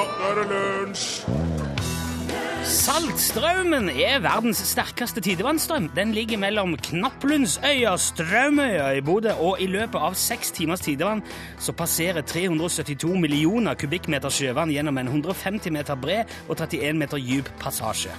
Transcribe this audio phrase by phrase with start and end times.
[0.00, 1.08] ja, er det lunsj!
[2.70, 5.88] Saltstraumen er verdens sterkeste tidevannsstrøm.
[5.96, 11.24] Den ligger mellom Knapplundsøya Straumøya i Bodø, og i løpet av seks timers tidevann
[11.58, 17.50] så passerer 372 millioner kubikkmeter sjøvann gjennom en 150 meter bred og 31 meter dyp
[17.60, 18.14] passasje.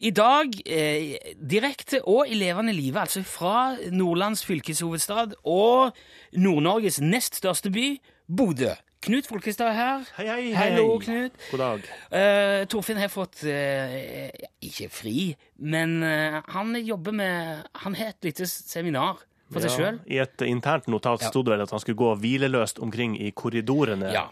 [0.00, 5.92] I dag, eh, direkte og i levende live, altså fra Nordlands fylkeshovedstad og
[6.32, 8.72] Nord-Norges nest største by, Bodø.
[9.04, 10.04] Knut Folkestad er her.
[10.16, 10.70] Hei, hei, hei.
[10.72, 11.34] Hallo, Knut.
[11.50, 11.88] God dag.
[12.08, 14.30] Uh, Torfinn har fått uh,
[14.64, 15.26] ikke fri,
[15.60, 19.20] men uh, han jobber med Han har et lite seminar
[19.52, 19.98] for seg sjøl.
[20.08, 21.28] I et internt notat Ja.
[21.28, 24.08] sto det vel at han skulle gå hvileløst omkring i korridorene.
[24.14, 24.24] Ja.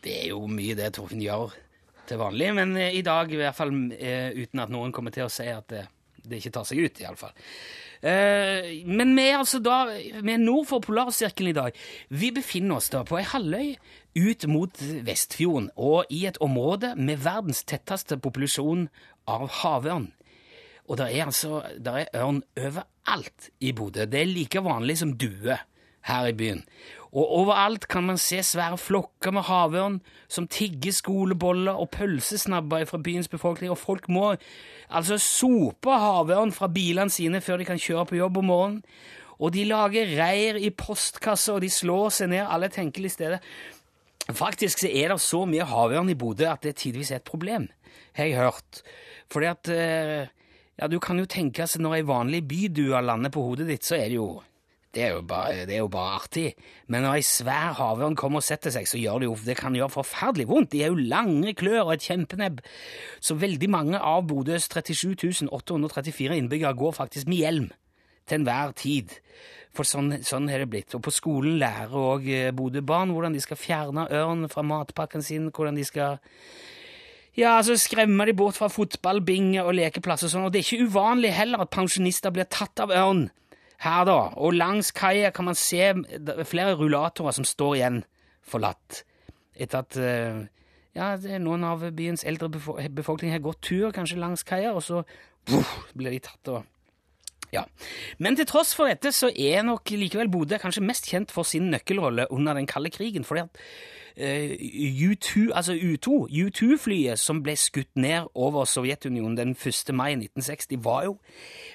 [0.00, 1.50] Det er jo mye det Torfinn gjør
[2.08, 5.44] til vanlig, men i dag i hvert fall uten at noen kommer til å si
[5.50, 5.82] at det,
[6.22, 7.34] det ikke tar seg ut, iallfall.
[8.00, 11.76] Uh, men vi er altså da vi er nord for polarsirkelen i dag.
[12.08, 13.74] Vi befinner oss da på ei halvøy
[14.18, 18.88] ut mot Vestfjorden og i et område med verdens tetteste populasjon
[19.30, 20.10] av havørn.
[20.90, 24.08] Og det er altså der er ørn overalt i Bodø.
[24.10, 25.58] Det er like vanlig som due
[26.08, 26.64] her i byen.
[27.10, 30.00] Og overalt kan man se svære flokker med havørn
[30.30, 34.36] som tigger skoleboller og pølsesnabber fra byens befolkning, og folk må
[34.88, 38.84] altså sope havørn fra bilene sine før de kan kjøre på jobb om morgenen.
[39.40, 43.38] Og de lager reir i postkasser, og de slår seg ned alle tenkelige steder.
[44.28, 47.68] Faktisk så er det så mye havørn i Bodø at det tidvis er et problem,
[48.18, 48.82] har jeg hørt.
[49.32, 50.28] Fordi at eh,
[50.80, 53.98] Ja, du kan jo tenke seg når ei vanlig bydue lander på hodet ditt, så
[53.98, 54.30] er det jo
[54.90, 56.48] det er, jo bare, det er jo bare artig.
[56.90, 59.76] Men når ei svær havørn kommer og setter seg, så gjør det jo det kan
[59.76, 60.72] gjøre forferdelig vondt.
[60.72, 62.58] De er jo lange klør og et kjempenebb.
[63.22, 67.68] Så veldig mange av Bodøs 37 834 innbyggere går faktisk med hjelm
[68.26, 69.14] til enhver tid.
[69.76, 70.94] For sånn, sånn har det blitt.
[70.98, 72.26] Og på skolen lærer òg
[72.58, 76.18] Bodø-barn hvordan de skal fjerne ørn fra matpakken sin, hvordan de skal
[77.38, 80.46] ja, altså skremme de bort fra fotball, binge og lekeplasser og sånn.
[80.48, 83.28] Og det er ikke uvanlig heller at pensjonister blir tatt av ørn
[83.80, 84.18] her, da.
[84.36, 88.00] Og langs kaia kan man se er flere rullatorer som står igjen
[88.50, 89.04] forlatt.
[89.54, 90.42] Etter at eh,
[90.96, 95.04] ja, noen av byens eldre befo befolkning har gått tur kanskje langs kaia, og så
[95.46, 96.66] puff, blir de tatt og
[97.54, 97.64] ja.
[98.18, 101.70] Men til tross for dette så er nok likevel Bodø kanskje mest kjent for sin
[101.72, 103.24] nøkkelrolle under den kalde krigen.
[103.24, 103.60] fordi at
[104.16, 104.50] uh,
[105.10, 109.94] U2, altså U2, U2-flyet som ble skutt ned over Sovjetunionen den 1.
[109.94, 111.18] mai 1960, var jo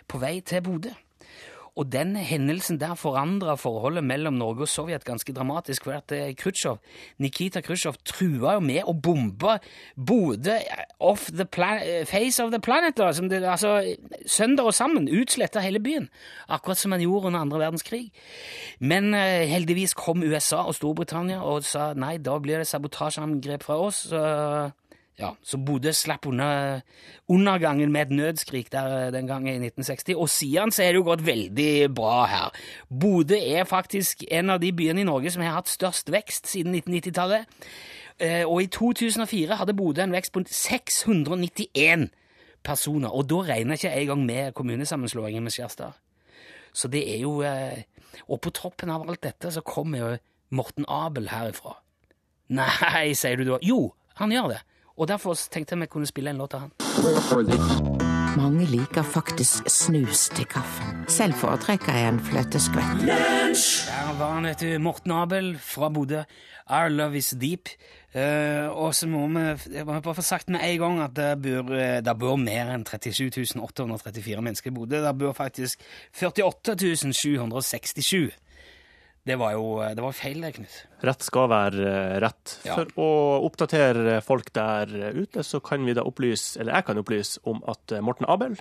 [0.08, 0.94] på vei til Bodø.
[1.76, 5.84] Og den hendelsen der forandra forholdet mellom Norge og Sovjet ganske dramatisk.
[5.84, 6.80] For at eh, Khrusjtsjov,
[7.20, 9.58] Nikita Khrusjtsjov trua jo med å bombe
[9.96, 10.56] Bodø
[11.04, 12.96] off the eh, face of the planet.
[12.96, 13.82] Da, som det, altså,
[14.26, 15.10] søndag og sammen.
[15.12, 16.08] Utsletta hele byen.
[16.48, 18.06] Akkurat som han gjorde under andre verdenskrig.
[18.80, 23.82] Men eh, heldigvis kom USA og Storbritannia og sa nei, da blir det sabotasjeangrep fra
[23.84, 24.06] oss.
[24.14, 24.24] Så
[25.20, 26.82] ja, så Bodø slapp unna
[27.32, 30.16] undergangen med et nødskrik der den gangen i 1960.
[30.20, 32.50] Og siden så er det jo gått veldig bra her.
[32.90, 36.76] Bodø er faktisk en av de byene i Norge som har hatt størst vekst siden
[36.76, 37.46] 1990-tallet.
[38.20, 42.10] Eh, Og i 2004 hadde Bodø en vekst på 691
[42.64, 43.10] personer.
[43.16, 45.96] Og da regner ikke jeg engang med kommunesammenslåingen med Skjerstad.
[46.76, 47.84] Så det er jo eh,
[48.28, 50.18] Og på toppen av alt dette så kommer jo
[50.56, 51.78] Morten Abel herifra.
[52.50, 53.58] Nei, sier du da.
[53.64, 54.62] Jo, han gjør det.
[54.98, 56.72] Og derfor tenkte jeg vi kunne spille en låt av han.
[58.36, 61.04] Mange liker faktisk snus til kaffen.
[61.12, 63.04] Selv foretrekker jeg en fløteskvett.
[63.04, 64.78] Der var han, vet du.
[64.80, 66.24] Morten Abel fra Bodø.
[66.70, 67.70] Our love is deep.
[68.16, 72.00] Uh, og så må vi bare få sagt med en gang at det bor, eh,
[72.00, 75.02] det bor mer enn 37 834 mennesker i Bodø.
[75.04, 75.84] Det bor faktisk
[76.16, 78.32] 48 767.
[79.26, 80.74] Det var jo det var feil, det, Knut.
[81.06, 82.60] Rett skal være eh, rett.
[82.68, 82.76] Ja.
[82.78, 83.10] For å
[83.48, 87.96] oppdatere folk der ute, så kan vi da opplyse, eller jeg kan opplyse om at
[87.98, 88.54] eh, Morten Abel,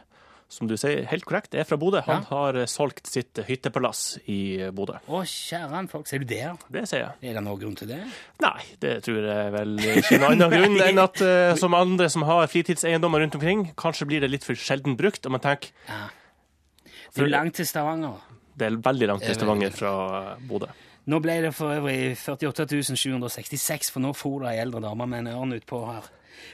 [0.49, 2.01] som du sier helt korrekt, er fra Bodø.
[2.09, 2.31] Han Ja.
[2.31, 4.39] har eh, solgt sitt hyttepalass i
[4.73, 4.97] Bodø.
[5.05, 6.43] Å, kjære folk, ser du det?
[6.73, 7.15] Det sier jeg.
[7.29, 8.01] Er det noen grunn til det?
[8.45, 11.25] Nei, det tror jeg vel ikke noen annen grunn enn at
[11.61, 15.37] som andre som har fritidseiendommer rundt omkring, kanskje blir det litt for sjelden brukt, og
[15.37, 18.17] man tenker Det er jo langt til Stavanger.
[18.59, 20.69] Det er veldig langt til Stavanger fra eh, Bodø.
[21.11, 25.25] Nå ble det for øvrig 48 766, for nå for det ei eldre dame med
[25.25, 26.07] en ørn utpå her.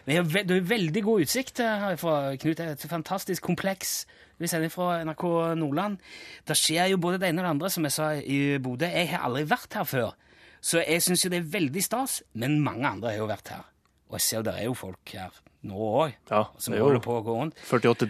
[0.06, 2.58] Vi har ve det er veldig god utsikt herfra, Knut.
[2.58, 4.06] Det er et fantastisk kompleks.
[4.38, 5.24] Vi sender fra NRK
[5.60, 6.00] Nordland.
[6.48, 8.88] Det skjer jo både det ene og det andre, som jeg sa i Bodø.
[8.88, 10.16] Jeg har aldri vært her før,
[10.60, 12.22] så jeg syns jo det er veldig stas.
[12.34, 13.70] Men mange andre har jo vært her.
[14.10, 16.84] Og jeg ser jo det er jo folk her nå òg, Ja, som det er
[16.86, 17.58] holder på å gå rundt.
[17.68, 18.06] 48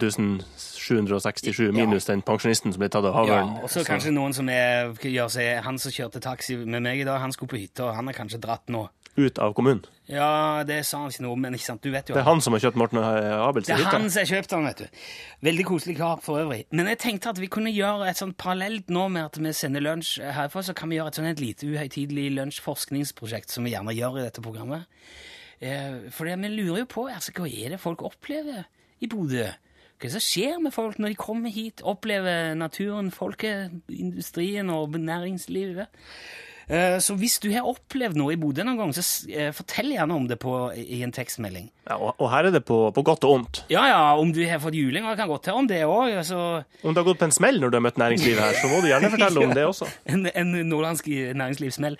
[0.57, 3.63] 767 minus den pensjonisten som ble tatt av Ja, havørn.
[3.63, 7.03] og så kanskje noen som er, gjør seg Han som kjørte taxi med meg i
[7.07, 8.87] dag, han skulle på hytta, og han er kanskje dratt nå.
[9.17, 9.83] ut av kommunen.
[10.07, 12.27] Ja, det sa han ikke noe om, men ikke sant, du vet jo Det er
[12.29, 14.87] han som har kjøpt Morten Abels Det er han som har kjøpt den, vet du.
[15.43, 16.65] Veldig koselig kar for øvrig.
[16.71, 19.81] Men jeg tenkte at vi kunne gjøre et sånt parallelt nå med at vi sender
[19.83, 23.91] lunsj herfra, så kan vi gjøre et sånt et lite uhøytidelig lunsjforskningsprosjekt som vi gjerne
[23.95, 24.87] gjør i dette programmet.
[25.61, 28.63] Eh, for vi lurer jo på altså, hva er det folk opplever
[29.01, 29.45] i Bodø?
[30.01, 34.71] Hva er det som skjer med folk når de kommer hit, opplever naturen, folket, industrien
[34.73, 35.85] og næringslivet?
[36.71, 40.15] Eh, Så hvis du har opplevd noe i Bodø noen gang, så eh, fortell gjerne
[40.17, 41.69] om det på, i en tekstmelding.
[41.89, 43.61] Ja, og, og her er det på, på godt og ondt.
[43.69, 46.15] Ja, ja, om du har fått juling, kan godt høre om det òg.
[46.23, 46.41] Altså,
[46.81, 48.81] Om det har gått på en smell når du har møtt næringslivet her, så må
[48.81, 49.89] du gjerne fortelle om det også.
[50.15, 51.99] en, en nordlandsk næringslivssmell.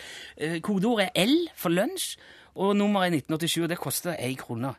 [0.66, 2.16] Kodeordet er L for lunsj,
[2.56, 4.75] og nummeret er 1987, og det koster én krone.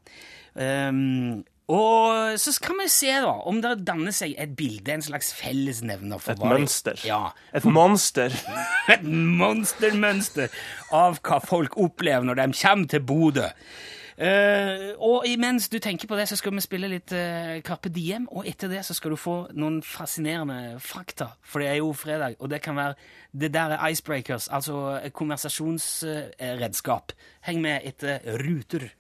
[0.53, 1.43] Um,
[1.73, 6.19] og så kan vi se da, om det danner seg et bilde, en slags fellesnevner.
[6.19, 6.99] for Et mønster.
[7.07, 8.35] Ja, Et monster.
[8.93, 10.53] et monstermønster
[10.93, 13.49] av hva folk opplever når de kommer til Bodø.
[14.23, 18.29] Eh, og imens du tenker på det, så skal vi spille litt uh, Carpe Diem,
[18.31, 22.37] og etter det så skal du få noen fascinerende fakta, for det er jo fredag,
[22.39, 22.95] og det kan være
[23.33, 27.13] det der er icebreakers, altså konversasjonsredskap.
[27.49, 28.93] Heng med etter Ruter.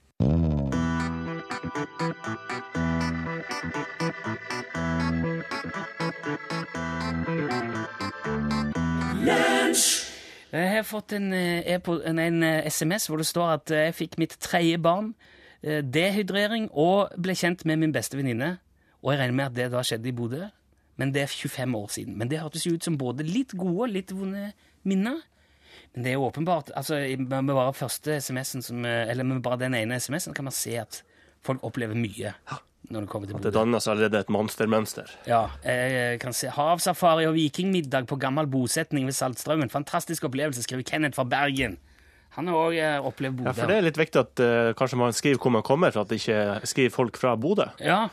[10.52, 13.94] Jeg har fått en, eh, en, en eh, SMS hvor det står at eh, jeg
[13.96, 15.14] fikk mitt tredje barn,
[15.62, 18.58] eh, dehydrering, og ble kjent med min beste venninne.
[19.00, 20.42] Og jeg regner med at det da skjedde i Bodø,
[21.00, 22.18] men det er 25 år siden.
[22.20, 24.50] Men det hørtes jo ut som både litt gode og litt vonde
[24.84, 25.22] minner.
[25.94, 29.96] Men det er jo åpenbart, altså med bare første eh, eller med bare den ene
[29.96, 31.00] SMS-en, kan man se at
[31.40, 32.34] folk opplever mye
[32.90, 35.10] når det kommer til Det dannes allerede et monstermønster.
[35.28, 39.70] Ja, jeg kan se havsafari og vikingmiddag på gammel bosetning ved Saltstraumen.
[39.70, 41.78] Fantastisk opplevelse, skriver Kenneth fra Bergen.
[42.32, 43.48] Han har òg opplevd Bodø.
[43.50, 46.00] Ja, for det er litt viktig at uh, kanskje man skriver hvor man kommer, for
[46.06, 47.66] at det ikke skriver folk fra Bodø.
[47.80, 48.06] Ja.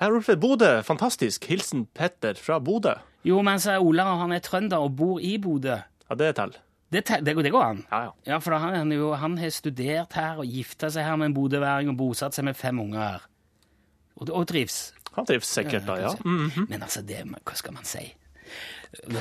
[0.00, 0.70] Jeg har opplevd Bodø.
[0.82, 1.44] Fantastisk.
[1.46, 2.96] Hilsen Petter fra Bodø.
[3.24, 5.76] Jo, men så er Ola han er trønder og bor i Bodø.
[6.10, 6.56] Ja, det er til.
[6.90, 7.84] Det, det, går- det går an.
[7.92, 8.10] Ja, ja.
[8.32, 11.34] Ja, for han, han, jo, han har studert her og gifta seg her med en
[11.36, 13.28] bodøværing og bosatt seg med fem unger her.
[14.20, 14.90] Og, og trives.
[15.16, 16.14] Han trives sikkert da, ja.
[16.24, 16.66] Mm.
[16.68, 18.04] Men altså, det, hva skal man si?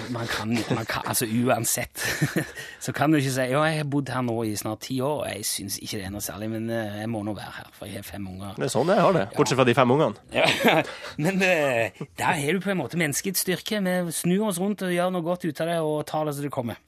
[0.10, 2.02] Man kan, man kan altså uansett
[2.86, 5.20] så kan du ikke si ja, jeg har bodd her nå i snart ti år,
[5.20, 7.68] og jeg syns ikke det er noe særlig, men eh, jeg må nå være her,
[7.78, 8.58] for jeg har fem unger.
[8.58, 9.28] Det er sånn jeg har det.
[9.38, 10.26] Bortsett fra de fem ungene.
[10.34, 10.48] Ja,
[11.24, 13.84] men eh, der er du på en måte menneskets styrke.
[13.86, 16.50] Vi snur oss rundt og gjør noe godt ut av det og tar det som
[16.50, 16.82] det kommer.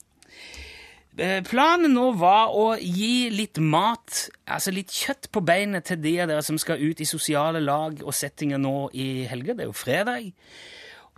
[1.19, 6.13] Eh, Planen nå var å gi litt mat, altså litt kjøtt på beinet til de
[6.23, 9.57] av dere som skal ut i sosiale lag og settinger nå i helga.
[9.57, 10.31] Det er jo fredag.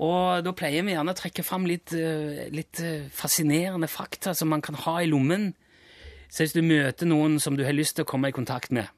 [0.01, 4.49] Og da pleier vi gjerne å trekke fram litt, eh, litt eh, fascinerende fakta som
[4.49, 5.51] man kan ha i lommen.
[6.33, 8.89] Så hvis du møter noen som du har lyst til å komme i kontakt med,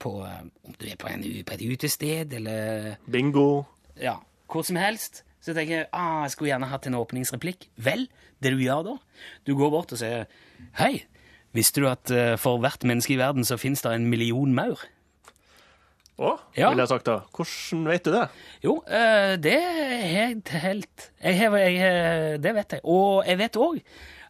[0.00, 3.66] på, om du er på, en, på et utested eller Bingo.
[4.00, 4.14] ja,
[4.48, 7.68] hvor som helst, så tenker jeg ah, jeg skulle gjerne hatt en åpningsreplikk.
[7.80, 8.04] Vel,
[8.44, 8.94] det du gjør da,
[9.48, 10.26] du går bort og sier
[10.78, 11.06] Hei,
[11.56, 14.84] visste du at eh, for hvert menneske i verden så finnes det en million maur?
[16.18, 16.72] Å, Ja.
[16.72, 17.20] ville jeg sagt da.
[17.30, 18.24] Hvordan vet du det?
[18.64, 22.80] Jo, eh, det er helt, helt jeg, jeg, jeg, eh, Det vet jeg.
[22.84, 23.78] Og jeg vet òg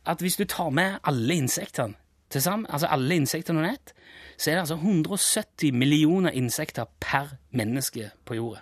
[0.09, 1.97] at hvis du tar med alle insektene
[2.29, 3.95] til sammen, altså alle insektene under ett,
[4.37, 8.61] så er det altså 170 millioner insekter per menneske på jorda.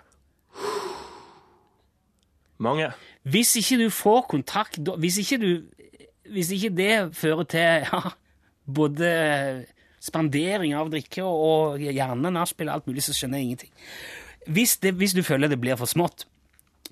[2.57, 2.91] Mange.
[3.23, 5.49] Hvis ikke du får kontakt, hvis ikke, du,
[6.31, 8.01] hvis ikke det fører til ja,
[8.65, 9.11] både
[10.03, 13.73] spandering av drikke og, gjerne nachspiel og alt mulig, så skjønner jeg ingenting.
[14.47, 16.25] Hvis, det, hvis du føler det blir for smått,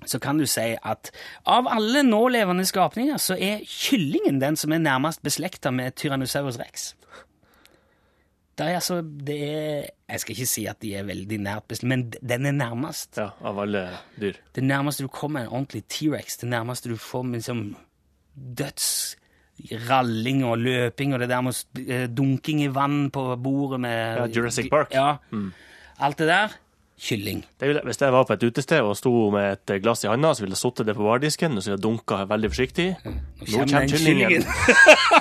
[0.04, 1.08] så kan du si at
[1.48, 6.90] av alle nålevende skapninger så er kyllingen den som er nærmest beslekta med Tyrannosaurus rex.
[8.56, 11.90] Det er altså, det er, jeg skal ikke si at de er veldig nært bestemt,
[11.92, 13.18] men den er nærmest.
[13.20, 13.82] Ja, av alle
[14.16, 14.32] dyr.
[14.56, 17.76] Det nærmeste du kommer en ordentlig T-rex, det nærmeste du får liksom
[18.36, 21.52] dødsralling og løping og det der med
[21.84, 24.94] eh, dunking i vann på bordet med Ja, Jurassic Park.
[24.94, 25.16] Ja.
[26.00, 26.48] Alt det der
[27.00, 27.44] kylling.
[27.60, 30.32] Det ville, hvis jeg var på et utested og sto med et glass i handa,
[30.34, 32.86] så ville jeg sittet det på bardisken og så ville jeg dunka veldig forsiktig.
[33.04, 34.46] Nå kommer kommer den kyllingen.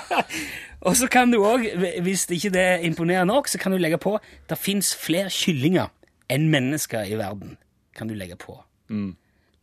[0.88, 1.68] og så kan du òg,
[2.06, 4.18] hvis ikke det imponerer nok, så kan du legge på
[4.50, 5.92] det fins flere kyllinger
[6.32, 7.58] enn mennesker i verden.
[7.96, 8.58] Kan du legge på.
[8.90, 9.16] Mm.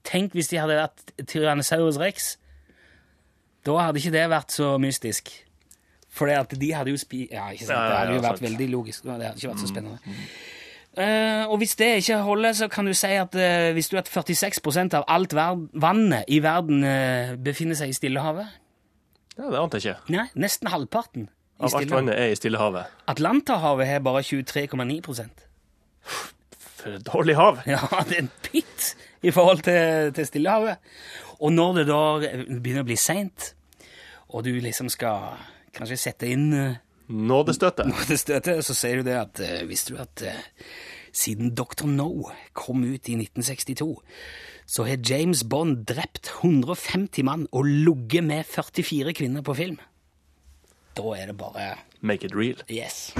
[0.05, 2.37] Tenk hvis de hadde vært Tyrannosaurus rex.
[3.67, 5.31] Da hadde ikke det vært så mystisk.
[6.13, 7.25] For de hadde jo spi...
[7.31, 7.79] Ja, ikke sant?
[7.79, 9.05] Ja, ja, Det hadde jo vært veldig logisk.
[9.05, 10.17] Det hadde ikke vært så spennende.
[10.93, 14.11] Eh, og hvis det ikke holder, så kan du si at uh, hvis du at
[14.13, 18.51] 46% av alt vannet i verden uh, befinner seg i Stillehavet
[19.39, 20.13] Ja, det ante jeg ikke.
[20.13, 22.93] Nei, nesten halvparten av alt vannet er i Stillehavet.
[23.09, 25.01] Atlanterhavet har bare 23,9
[26.05, 27.65] For et dårlig hav!
[27.73, 28.93] Ja, det er en pitt
[29.25, 30.77] i forhold til, til Stillehavet.
[31.41, 32.03] Og når det da
[32.53, 33.55] begynner å bli seint,
[34.29, 35.41] og du liksom skal
[35.73, 36.53] kanskje sette inn
[37.13, 40.43] Nådestøtet, noe til støtet, så sier du det at eh, Visste du at eh,
[41.13, 41.87] siden Dr.
[41.91, 42.09] No
[42.57, 43.91] kom ut i 1962,
[44.73, 49.81] så har James Bond drept 150 mann og ligget med 44 kvinner på film?
[50.97, 52.59] Da er det bare Make it real.
[52.69, 53.13] Yes.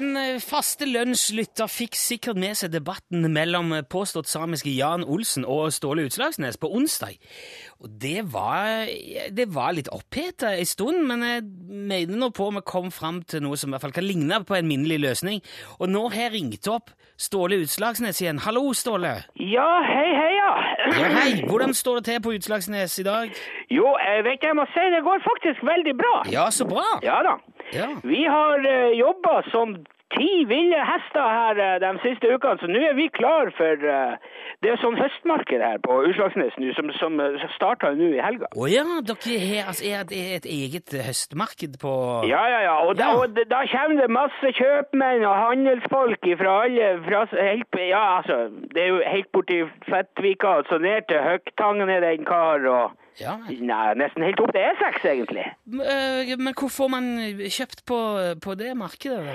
[0.00, 5.44] Den eh, faste lunsjlytter fikk sikkert med seg debatten mellom eh, påstått samiske Jan Olsen
[5.44, 7.18] og Ståle Utslagsnes på onsdag.
[7.84, 8.88] Og det var,
[9.36, 13.44] det var litt oppheta en stund, men jeg mener nå på vi kom fram til
[13.44, 15.44] noe som i hvert fall kan ligne på en minnelig løsning.
[15.76, 18.40] Og nå har jeg ringt opp Ståle Utslagsnes igjen.
[18.40, 19.12] Hallo, Ståle.
[19.36, 20.52] Ja, hei, hei, ja.
[20.96, 21.32] Ja, hei.
[21.44, 23.36] Hvordan står det til på Utslagsnes i dag?
[23.68, 26.14] Jo, jeg vet jeg må si det går faktisk veldig bra.
[26.32, 26.86] Ja, så bra.
[27.04, 27.36] Ja da.
[27.72, 27.88] Ja.
[28.02, 29.76] Vi har uh, jobba som
[30.10, 34.16] ti ville hester her eh, de siste ukene, så nå er vi klar for eh,
[34.60, 37.14] Det er sånn høstmarked her på Utslagsnes nå, som, som
[37.54, 38.48] starta nå i helga.
[38.58, 40.10] Å ja, dere har altså, er
[40.40, 41.92] et eget høstmarked på
[42.26, 42.74] Ja, ja, ja.
[42.88, 43.20] Og da, Ja.
[43.22, 48.40] og da- da kommer det masse kjøpmenn og handelsfolk fra alle fra, helt, Ja, altså,
[48.74, 52.98] det er jo helt borti Fettvika så ned til Høgtangen er det en kar, og
[53.20, 55.46] Ja, Nei, nesten helt opp til E6, egentlig.
[55.66, 57.04] Men, øh, men hvor får man
[57.56, 57.98] kjøpt på,
[58.44, 59.26] på det markedet?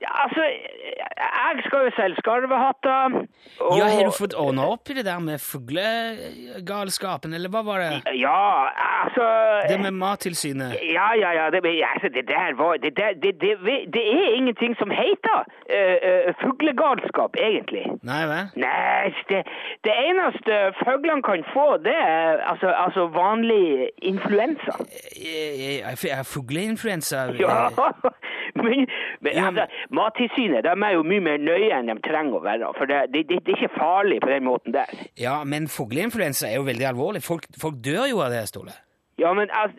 [0.00, 3.20] Ja, altså, jeg skal jo selge skarvehatter.
[3.60, 7.78] og- Ja, Har du fått ordna opp i det der med fuglegalskapen, eller hva var
[7.84, 8.16] det?
[8.18, 8.68] Ja,
[9.04, 9.26] altså
[9.68, 10.72] Det med Mattilsynet?
[10.92, 11.50] Ja, ja, ja.
[11.50, 11.60] Det,
[11.94, 13.50] altså, det der var Det, der, det, det,
[13.94, 15.38] det er ingenting som heter
[15.76, 17.84] uh, uh, fuglegalskap, egentlig.
[18.02, 18.44] Nei vel?
[18.56, 19.44] Nei, det,
[19.84, 20.52] det eneste
[20.84, 24.76] fuglene kan få, det er altså, altså vanlig influensa.
[25.16, 27.70] Er, er, er fugleinfluensa Ja,
[28.64, 28.86] men,
[29.20, 32.70] men Ja, altså, Mattilsynet de er jo mye mer nøye enn de trenger å være.
[32.78, 34.94] For det, det, det, det er ikke farlig på den måten der.
[35.20, 37.24] Ja, men fugleinfluensa er jo veldig alvorlig.
[37.26, 38.76] Folk, folk dør jo av det, Ståle.
[39.20, 39.76] Ja, men altså,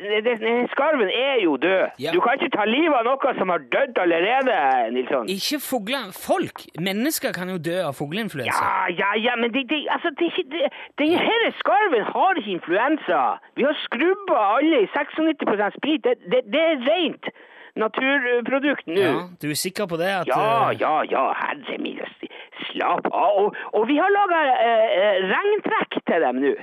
[0.73, 1.83] skarven er jo død.
[2.05, 2.11] Ja.
[2.15, 4.55] Du kan ikke ta livet av noe som har dødd allerede,
[4.95, 5.29] Nilsson.
[5.35, 6.09] Ikke fugler.
[6.27, 6.65] Folk!
[6.89, 8.63] Mennesker kan jo dø av fugleinfluensa.
[8.63, 10.67] Ja, ja, ja, men det, det, altså, det, er det,
[11.01, 11.15] den
[11.61, 13.21] skarven har ikke influensa.
[13.57, 16.03] Vi har skrubba alle i 96 sprit.
[16.05, 17.33] Det, det, det er rent
[17.75, 18.99] naturprodukt nå.
[19.01, 20.09] Ja, Du er sikker på det?
[20.21, 21.99] At, Ja, øh, ja, ja, herre min,
[22.71, 23.39] slapp av.
[23.41, 26.53] Og, og vi har laga eh, regntrekk til dem nå.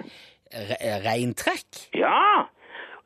[0.70, 1.82] re Reintrekk?
[1.96, 2.46] Ja.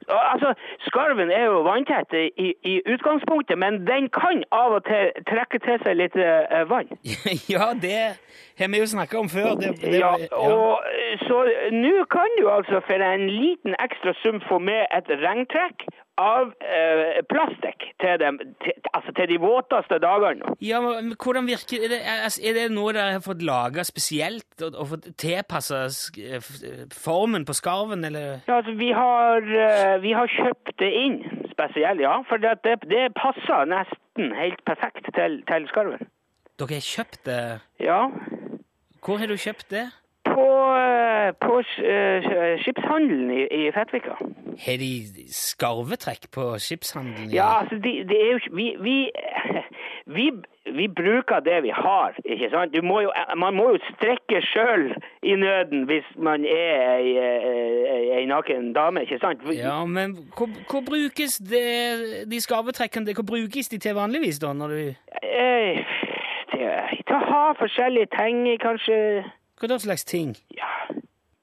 [0.08, 0.54] Altså,
[0.86, 5.78] Skarven er jo vanntett i, i utgangspunktet, men den kan av og til trekke til
[5.84, 6.90] seg litt uh, vann.
[7.54, 7.98] ja, det
[8.58, 9.54] har vi jo snakka om før.
[9.60, 11.38] Det, det, Ja, og eh, Så
[11.72, 15.86] nå kan du altså for en liten ekstra sum få med et regntrekk
[16.20, 20.54] av eh, plastikk til, dem, til, altså til de våteste dagene.
[20.60, 24.64] Ja, men hvordan virker Er det, er, er det noe dere har fått laga spesielt
[24.64, 25.86] og, og fått tilpassa
[26.92, 28.42] formen på skarven, eller?
[28.48, 31.18] Ja, altså, vi har, eh, vi har kjøpt det inn
[31.54, 32.18] spesielt, ja.
[32.28, 32.58] For det,
[32.92, 36.06] det passer nesten helt perfekt til, til skarven.
[36.60, 37.42] Dere har kjøpt det?
[37.80, 38.04] Ja.
[39.02, 39.88] Hvor har du kjøpt det?
[40.32, 40.46] På,
[41.44, 44.16] på eh, skipshandelen i, i Fettvika.
[44.64, 44.92] Har de
[45.28, 47.30] skarvetrekk på skipshandelen?
[47.34, 48.96] Ja, altså, det de er jo ikke vi, vi,
[50.16, 50.26] vi,
[50.78, 52.74] vi bruker det vi har, ikke sant?
[52.76, 54.88] Du må jo, man må jo strekke sjøl
[55.22, 57.16] i nøden hvis man er ei,
[58.18, 59.44] ei, naken dame, ikke sant?
[59.56, 61.66] Ja, men hvor, hvor brukes det,
[62.30, 64.52] de skarvetrekkene Hvor brukes de til vanligvis, da?
[64.52, 64.94] når du...
[65.22, 65.84] Eh,
[67.06, 68.96] til å ha forskjellige ting kanskje
[69.62, 70.32] Hva da slags ting?
[70.58, 70.72] ja,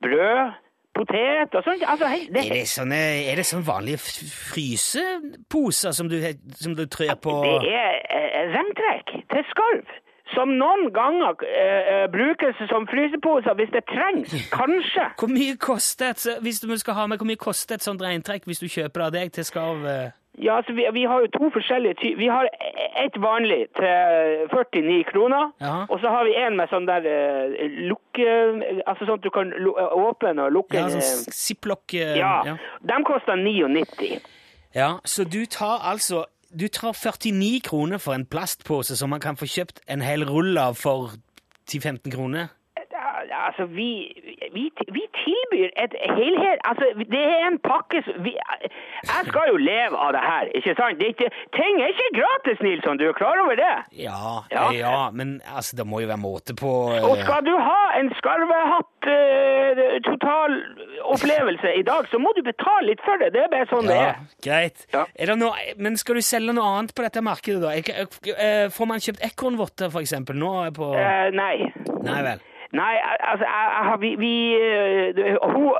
[0.04, 0.52] brød,
[0.98, 1.84] potet og sånt.
[1.88, 3.00] Altså, hei, det, Er det sånne,
[3.32, 6.18] er det sånne vanlige fryseposer som du,
[6.60, 9.98] som du trør på det er eh, regntrekk til skarv.
[10.36, 14.36] Som noen ganger eh, eh, brukes som fryseposer hvis det trengs.
[14.60, 15.08] Kanskje.
[15.18, 18.46] Hvor mye koster et, hvis du skal ha med, hvor mye koster et sånt regntrekk
[18.46, 19.88] hvis du kjøper av deg til skarv?
[19.90, 20.12] eh?
[20.40, 22.48] Ja, altså vi, vi har jo to forskjellige Vi har
[23.06, 25.86] et vanlig til 49 kroner, Ja.
[25.90, 28.28] og så har vi en med sånn der uh, lukke...
[28.88, 32.34] Altså sånn at du kan åpne og lukke Ja, sånn eh, ziplock uh, ja.
[32.48, 32.56] ja.
[32.82, 34.20] De koster 99.
[34.76, 39.36] ja, så du tar altså Du tar 49 kroner for en plastpose som man kan
[39.38, 41.12] få kjøpt en hel rull av for
[41.70, 42.48] 10-15 kroner?
[43.30, 43.90] Ja, altså vi,
[44.58, 44.64] vi,
[44.98, 48.34] vi tilbyr et helhet Altså, det er en pakke som vi,
[49.12, 50.98] Jeg skal jo leve av det her, ikke sant?
[51.00, 52.98] Det er ikke, ting er ikke gratis, Nilsson.
[53.02, 53.76] Du er klar over det?
[54.08, 54.64] Ja, Ja.
[54.64, 54.66] ja.
[54.84, 58.10] ja men altså, det må jo være måte på eh, Og skal du ha en
[58.20, 60.58] skarvehatt uh, total
[61.16, 63.32] opplevelse i dag, så må du betale litt for det.
[63.36, 64.20] Det er bare sånn det er.
[64.46, 64.86] greit.
[64.94, 65.06] Ja.
[65.16, 67.74] Er det noe, men skal du selge noe annet på dette markedet, da?
[67.78, 71.70] Eh, får man kjøpt ekornvotter, eksempel, nå på Uh, nei.
[72.04, 72.42] Nei vel.
[72.72, 72.96] Nei,
[73.32, 73.46] altså,
[74.00, 75.74] vi, vi eh, hun,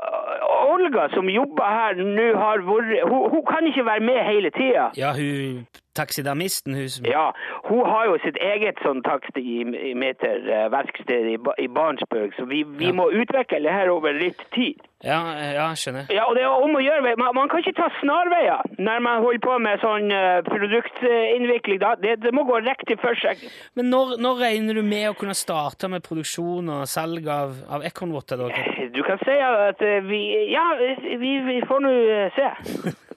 [0.70, 4.88] Olga som jobber her nå, har vært hun, hun kan ikke være med hele tida.
[4.98, 7.30] Ja, hun taxidermisten, hun som Ja,
[7.68, 12.92] hun har jo sitt eget sånn takstimeterverksted i, i Barentsburg, så vi, vi Ja.
[12.92, 14.74] må utvikle det her over litt tid.
[15.00, 15.18] Ja,
[15.56, 16.10] ja, skjønner.
[16.12, 19.22] Ja, og det er om å gjøre, man, man kan ikke ta snarveier når man
[19.24, 21.80] holder på med sånn eh, produktinnvikling.
[22.02, 23.40] Det, det må gå riktig for seg.
[23.80, 27.86] Men når, når regner du med å kunne starte med produksjon og salg av, av
[27.88, 28.44] ekornvotter?
[28.92, 32.98] Du kan si at eh, vi Ja, vi, vi får nå eh, se.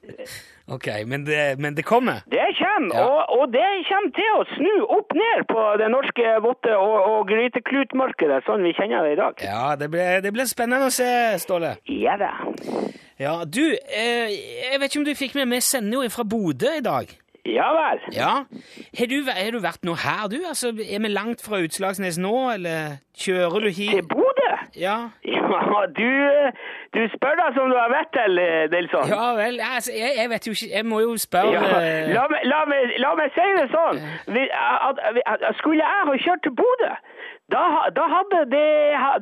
[0.72, 2.22] Ok, men det, men det kommer?
[2.31, 3.03] Det kommer, Ja.
[3.07, 7.27] og, og det kommer til å snu opp ned på det norske votte- og, og
[7.31, 9.43] gryteklutmarkedet, sånn vi kjenner det i dag.
[9.43, 11.10] Ja, det blir, det blir spennende å se,
[11.43, 11.75] Ståle.
[11.91, 12.31] Ja da.
[13.19, 14.31] Ja, du, eh,
[14.72, 17.12] jeg vet ikke om du fikk med, vi sender jo fra Bodø i dag.
[17.45, 18.00] Ja vel.
[18.15, 18.33] Ja.
[18.98, 20.38] Har du, har du vært nå her, du?
[20.48, 23.91] Altså, Er vi langt fra Utslagsnes nå, eller kjører du hit?
[23.98, 24.07] Til?
[24.07, 24.33] Bodø?
[24.75, 24.98] Ja.
[25.25, 26.10] Ja, du,
[26.96, 28.39] du spør da som du har vært til,
[28.74, 29.06] Nilsson.
[29.12, 29.60] Ja vel.
[29.75, 32.62] Altså, jeg, jeg vet jo ikke Jeg må jo spørre Ja, eh, la, meg, la,
[32.72, 34.01] meg, la meg si det sånn.
[35.62, 36.92] Skulle jeg ha kjørt til Bodø,
[37.53, 37.63] da,
[37.96, 38.68] da hadde det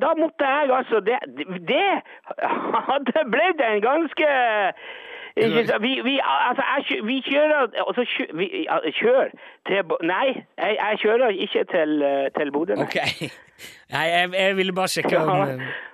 [0.03, 1.17] Da måtte jeg altså Det,
[1.67, 1.87] det
[2.89, 4.29] hadde blitt en ganske?
[5.35, 8.03] Vi, vi, altså, jeg, vi kjører altså,
[8.35, 8.47] vi,
[8.99, 9.29] Kjør
[9.67, 12.75] til Nei, jeg, jeg kjører ikke til, eh, til Bodø.
[12.75, 12.83] nei.
[12.83, 12.97] Ok.
[13.93, 15.45] Nei, jeg, jeg ville bare sjekke om ja.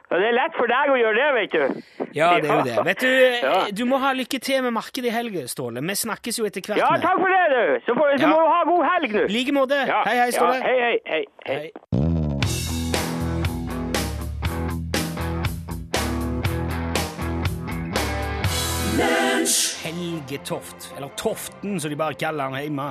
[0.10, 2.08] det er lett for deg å gjøre det, vet du.
[2.16, 2.78] Ja, det er jo det.
[2.88, 3.10] Vet du,
[3.44, 3.58] Ja.
[3.80, 5.84] du må ha lykke til med markedet i helga, Ståle.
[5.84, 6.80] Vi snakkes jo etter hvert.
[6.80, 7.86] Ja, takk for det, du.
[7.86, 8.32] Så, får, så Ja.
[8.34, 9.26] må du ha god helg nå.
[9.28, 9.84] I like måte.
[9.88, 10.56] Ja, Hei, hei, Ståle.
[10.56, 11.98] Ja, hei, hei, hei, hei.
[19.38, 19.46] Hei.
[19.84, 22.88] Helge Toft, eller Toften som de bare kaller han hjemme.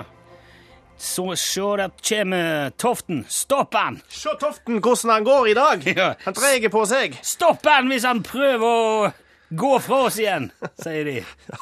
[0.97, 3.25] Så sjå der kommer Toften.
[3.29, 3.99] Stopp han!
[4.09, 5.83] Se Toften hvordan han går i dag!
[6.25, 7.19] Han dreier på seg.
[7.27, 9.11] Stopp han hvis han prøver å
[9.49, 10.49] gå fra oss igjen,
[10.83, 11.17] sier de.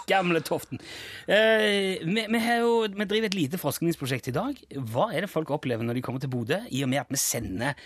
[0.08, 0.80] Gamle Toften.
[1.26, 4.60] Eh, vi, vi, jo, vi driver et lite forskningsprosjekt i dag.
[4.92, 7.20] Hva er det folk opplever når de kommer til Bodø, i og med at vi
[7.20, 7.76] sender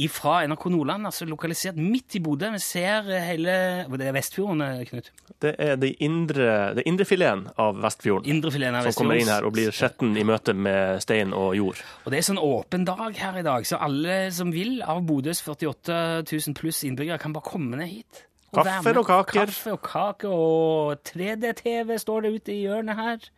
[0.00, 2.52] ifra NRK Nordland, altså lokalisert midt i Bodø.
[2.54, 3.56] Vi ser hele
[3.90, 5.10] Det er Vestfjorden, eh, Knut.
[5.40, 9.54] Det er det indre, det indrefileten av Vestfjorden Indrefileten av som kommer inn her og
[9.56, 11.80] blir skjetten i møte med stein og jord.
[12.04, 15.40] Og det er sånn åpen dag her i dag, så alle som vil av Bodøs
[15.46, 18.26] 48 000 pluss innbyggere, kan bare komme ned hit.
[18.50, 19.46] Og Kaffe og kaker.
[19.46, 23.28] Kaffe og kaker, og 3D-TV står det ute i hjørnet her.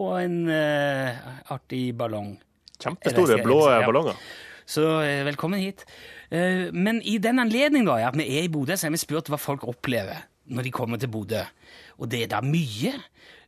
[0.00, 2.36] Og en uh, artig ballong.
[2.82, 3.82] Kjempestore blå ja.
[3.86, 4.18] ballonger.
[4.72, 5.82] Så eh, velkommen hit.
[6.32, 9.30] Uh, men i den anledning da, at vi er i Bodø, så har vi spurt
[9.30, 11.42] hva folk opplever når de kommer til Bodø.
[11.98, 12.94] Og det er da mye.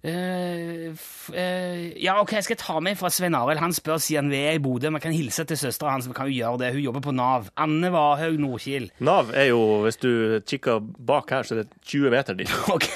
[0.05, 0.93] Eh,
[1.33, 3.63] eh, ja, ok, jeg skal ta med fra Svein Arild.
[3.63, 4.91] Han spør siden vi er i Bodø.
[4.93, 6.09] Vi kan hilse til søstera hans.
[6.11, 6.73] Vi kan jo gjøre det.
[6.75, 7.49] Hun jobber på Nav.
[7.57, 8.91] Anne Varhaug Nordkil.
[9.01, 10.11] Nav er jo, hvis du
[10.45, 12.53] kikker bak her, så er det 20 meter dit.
[12.75, 12.91] Ok,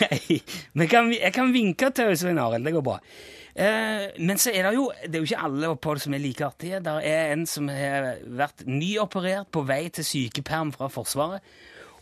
[0.75, 2.99] Men kan, jeg kan vinke til Svein Arild, det går bra.
[3.57, 6.44] Eh, men så er det jo det er jo ikke alle opphold som er like
[6.44, 6.83] artige.
[6.85, 11.40] Det er en som har vært nyoperert på vei til sykeperm fra Forsvaret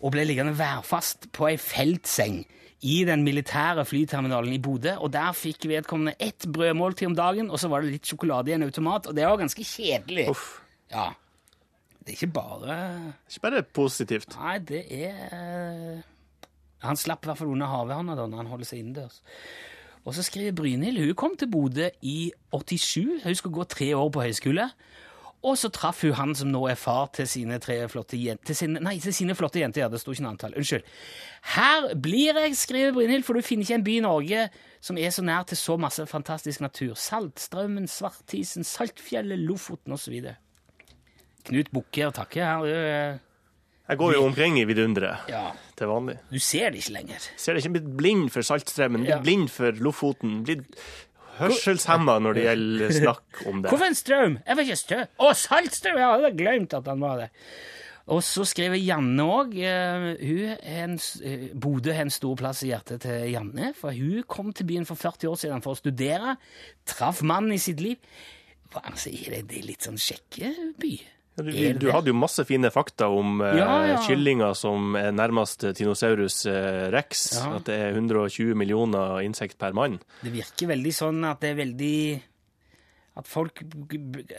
[0.02, 2.42] og ble liggende værfast på ei feltseng
[2.84, 4.96] i den militære flyterminalen i Bodø.
[5.00, 8.56] Og der fikk vedkommende ett brødmåltid om dagen, og så var det litt sjokolade i
[8.56, 9.08] en automat.
[9.08, 10.28] Og det var ganske kjedelig.
[10.32, 10.60] Uff.
[10.92, 11.10] Ja.
[12.06, 12.74] Det er ikke bare
[13.26, 14.36] Ikke bare positivt.
[14.38, 16.04] Nei, det er
[16.86, 19.16] Han slapp i hvert fall under havørna da når han holder seg innendørs.
[20.06, 23.24] Og så skriver Brynhild hun kom til Bodø i 87.
[23.24, 24.68] Hun skulle gå tre år på høyskole.
[25.44, 28.56] Og så traff hun han som nå er far til sine tre flotte jenter til
[28.56, 30.54] sine, Nei, til sine flotte jenter, ja, det sto ikke noe antall.
[30.56, 30.82] Unnskyld.
[31.54, 34.48] Her blir jeg, skriver Brynhild, for du finner ikke en by i Norge
[34.80, 36.94] som er så nær til så masse fantastisk natur.
[36.98, 40.18] Saltstraumen, Svartisen, Saltfjellet, Lofoten osv.
[41.46, 42.66] Knut bukker og takke her.
[42.66, 43.18] Er-
[43.88, 46.18] Jeg går jo omkring i vidunderet Ja, til vanlig.
[46.32, 47.18] du ser det ikke lenger.
[47.36, 49.20] Ser det ikke blitt blind for Saltstraumen, blitt Ja.
[49.22, 50.64] blind for Lofoten, blitt
[51.38, 53.72] hørselshemma når det gjelder snakk om det.
[53.72, 54.36] Hvorfor en strøm?
[54.42, 55.08] Jeg var ikke strøm.
[55.16, 55.98] Å, saltstrøm!
[56.00, 57.32] Jeg hadde glemt at han var det.
[58.14, 59.56] Og så skriver Janne òg.
[61.58, 63.72] Bodø har en stor plass i hjertet til Janne.
[63.78, 66.36] For hun kom til byen for 40 år siden for å studere.
[66.86, 67.98] Traff mannen i sitt liv.
[68.70, 70.94] Hva, altså, er det, det er litt sånn sjekkeby?
[71.36, 73.98] Ja, du, Er du hadde jo masse fine fakta om eh, Ja, ja.
[74.06, 77.26] kyllinger som er nærmest Tinosaurus eh, rex.
[77.44, 79.98] At det er 120 millioner insekt per mann.
[80.22, 81.98] Det virker veldig sånn at det er veldig
[83.20, 83.62] At folk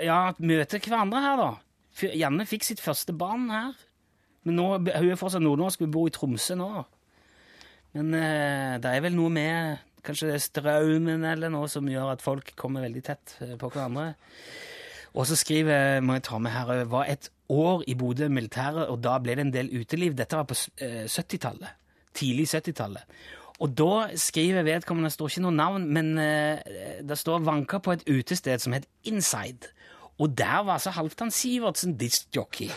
[0.02, 1.52] ja, møter hverandre her, da.
[2.18, 3.78] Janne fikk sitt første barn her.
[4.46, 6.70] Men nå, hun er fortsatt nordnorsk, hun bor i Tromsø nå.
[7.98, 12.14] Men eh, det er vel noe med kanskje det er strømmen eller noe som gjør
[12.14, 14.14] at folk kommer veldig tett eh, på hverandre.
[15.18, 18.86] Og så skriver må jeg ta med her, det var et år i Bodø militæret,
[18.86, 20.14] og da ble det en del uteliv.
[20.18, 21.74] Dette var på eh, 70-tallet.
[22.18, 23.18] Tidlig 70-tallet.
[23.64, 26.62] Og da skriver vedkommende, det står ikke noe navn, men eh,
[27.02, 29.72] det står vanka på et utested som het Inside.
[30.22, 32.70] Og der var altså Halvdan Sivertsen diskjockey.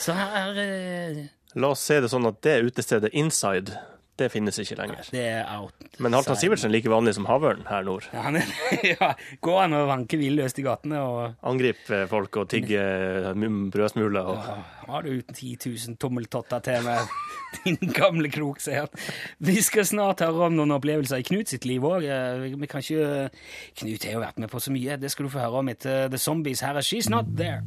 [0.00, 1.20] Så her er
[1.58, 3.74] La oss si det sånn at det utestedet Inside,
[4.20, 5.08] det finnes ikke lenger.
[5.14, 5.72] Det er out.
[6.00, 8.06] Men Halvdan Sivertsen er like vanlig som havørn her nord.
[8.12, 8.50] Ja, han er,
[8.92, 9.10] ja,
[9.44, 14.30] går han og vanker villøst i gatene og Angriper folk og tigger mum- brødsmuler.
[14.32, 14.40] Og...
[14.46, 14.58] Ja,
[14.90, 17.10] Har du 10 000 tommeltotter til meg,
[17.64, 19.04] din gamle krok, sier han.
[19.42, 22.06] Vi skal snart høre om noen opplevelser i Knut sitt liv òg.
[22.60, 23.28] Vi kan ikke
[23.82, 24.98] Knut har jo vært med på så mye.
[25.00, 26.64] Det skal du få høre om etter The Zombies.
[26.64, 27.62] Her er She's Not There.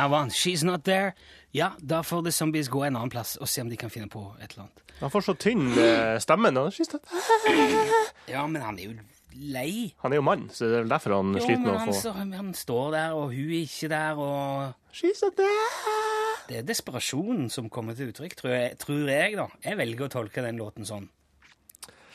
[0.00, 0.30] Der var.
[0.32, 1.12] She's Not There.
[1.52, 4.08] Ja, da får The Zombies gå en annen plass og se om de kan finne
[4.08, 4.84] på et eller annet.
[5.00, 6.48] Han får så tynn eh, stemme.
[6.54, 6.70] Nå.
[8.30, 8.94] Ja, men han er jo
[9.34, 9.92] lei.
[10.00, 11.96] Han er jo mann, så det er vel derfor han Jo, sliter med å få
[11.98, 15.96] så, han står der, og hun er ikke der, og She's not there.
[16.48, 19.46] Det er desperasjonen som kommer til uttrykk, tror jeg, tror jeg da.
[19.66, 21.10] Jeg velger å tolke den låten sånn.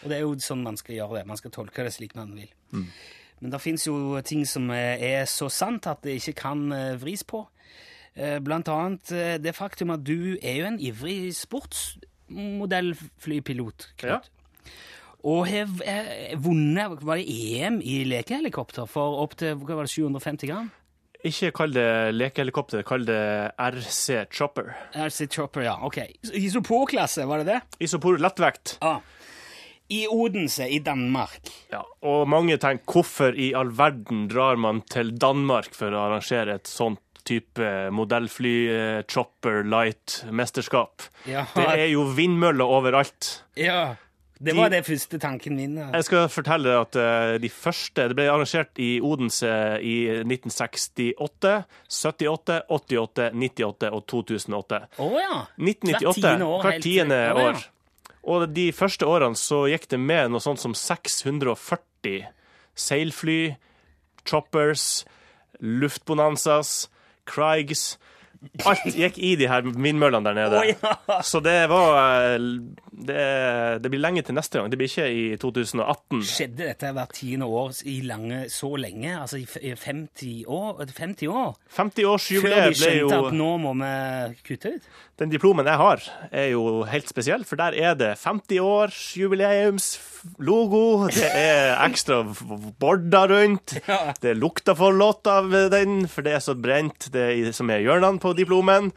[0.01, 1.27] Og det er jo sånn man skal gjøre det.
[1.29, 2.49] Man skal tolke det slik man vil.
[3.41, 6.95] Men det fins jo ting som eh, er så sant at det ikke kan eh,
[6.99, 7.45] vris på.
[8.15, 13.89] Eh, Blant annet eh, det faktum at du er jo en ivrig sportsmodellflypilot.
[14.07, 14.21] Ja.
[15.25, 19.91] Og har eh, vunnet Var det EM i lekehelikopter for opp til hva var det,
[19.95, 20.69] 750 gram?
[21.25, 24.75] Ikke kall det lekehelikopter, kall det RC Chopper.
[24.93, 25.73] RC Chopper, ja.
[25.81, 25.97] Ok.
[26.37, 27.61] Isopor-klasse, var det det?
[27.87, 28.77] Isopor lettvekt.
[28.83, 28.99] Ja.
[29.89, 31.49] I Odense i Danmark.
[31.73, 36.55] Ja, og mange tenker hvorfor i all verden drar man til Danmark for å arrangere
[36.59, 41.01] et sånt type modellfly eh, chopper light-mesterskap?
[41.27, 41.45] Ja.
[41.55, 43.41] Det er jo vindmøller overalt.
[43.57, 43.95] Ja.
[44.35, 45.77] Det De- var det første tanken min.
[45.79, 45.85] ja.
[45.95, 49.47] Jeg skal fortelle at eh, de første Det ble arrangert i Odense
[49.79, 49.93] i
[50.25, 54.81] 1968, 78, 88, 98 og 2008.
[54.99, 55.37] Å ja.
[55.55, 57.33] 1998, Hvert tiende år, hvert helt- tiende ja.
[57.47, 57.63] år.
[58.25, 62.25] Og de første årene så gikk det med noe sånt som 640
[62.75, 63.55] seilfly,
[64.27, 65.05] choppers,
[65.61, 66.89] luftbonanzas,
[67.25, 67.97] Craigs
[68.65, 70.57] Alt gikk i de her vindmøllene der nede.
[70.59, 70.75] Oh, ja.
[71.25, 71.85] Så det var
[72.35, 72.39] eh,
[72.95, 73.19] det,
[73.83, 74.67] det blir lenge til neste gang.
[74.71, 76.21] Det blir ikke i 2018.
[76.25, 79.11] Skjedde dette hvert tiende år i lange, så lenge?
[79.21, 80.71] Altså i f- i 50 år?
[80.95, 81.51] 50 år?
[81.67, 83.91] Før 50-årsjubileet de ble jo skjønte at nå må vi
[84.47, 84.83] kutte ut?
[85.15, 86.01] Den diplomen jeg har,
[86.35, 92.17] er jo helt spesiell, for der er det 50-årsjubileumslogo, det er ekstra
[92.81, 93.77] border rundt,
[94.23, 97.79] det lukter for lott av den, for det er så brent det er som er
[97.85, 98.91] hjørnene på diplomen.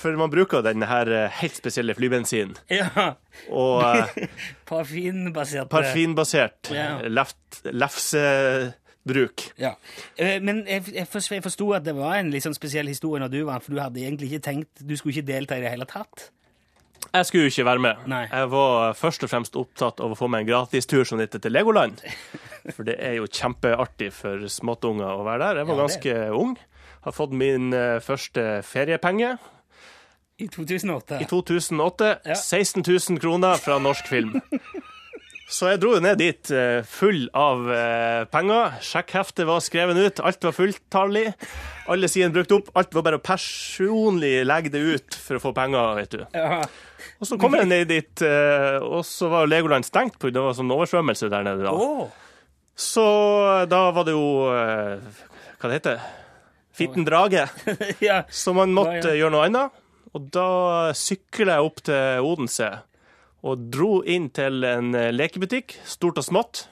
[0.00, 2.54] For man bruker denne her eh, helt spesielle flybensinen.
[2.72, 3.10] Ja.
[3.52, 4.26] Og eh,
[4.70, 5.68] Parfinbasert.
[5.68, 6.86] parfinbasert Ja.
[7.04, 9.44] left- lefsebruk.
[9.60, 9.74] Ja.
[10.16, 13.40] Eh, Men jeg, jeg, forsto at det var en litt sånn spesiell historie når du
[13.48, 16.30] vant, for du hadde egentlig ikke tenkt Du skulle ikke delta i det hele tatt.
[17.10, 18.02] Jeg skulle jo ikke være med.
[18.12, 18.24] Nei.
[18.28, 21.50] Jeg var først og fremst opptatt av å få meg en gratistur som dette til
[21.56, 21.98] Legoland.
[22.76, 25.60] For det er jo kjempeartig for småttunger å være der.
[25.62, 26.52] Jeg var Ja, ganske ung.
[27.06, 29.36] Har fått min eh, første feriepenge
[30.40, 31.20] I 2008.
[31.22, 32.10] i 2008.
[32.28, 32.36] Ja.
[32.36, 34.34] 16 000 kroner fra Norsk Film.
[35.50, 38.76] Så jeg dro jo ned dit eh, full av eh, penger.
[38.84, 41.24] Sjekkheftet var skrevet ut, alt var fulltallig.
[41.90, 42.68] Alle sidene brukt opp.
[42.78, 46.22] Alt var bare å personlig legge det ut for å få penger, vet du.
[46.36, 46.60] Ja.
[47.18, 48.22] Og så kom jeg ned dit,
[48.84, 51.72] og så var Legoland stengt, på det var sånn oversvømmelse der nede da.
[51.74, 52.06] Å,
[52.78, 53.04] Så
[53.68, 56.00] da var det jo Hva det heter
[56.80, 57.46] Fitten drage.
[58.08, 58.22] ja.
[58.32, 59.18] Så man måtte Ja, ja.
[59.22, 59.78] gjøre noe annet.
[60.16, 60.46] Og da
[60.96, 62.70] sykla jeg opp til Odense
[63.46, 66.64] og dro inn til en eh, lekebutikk, Stort og smått,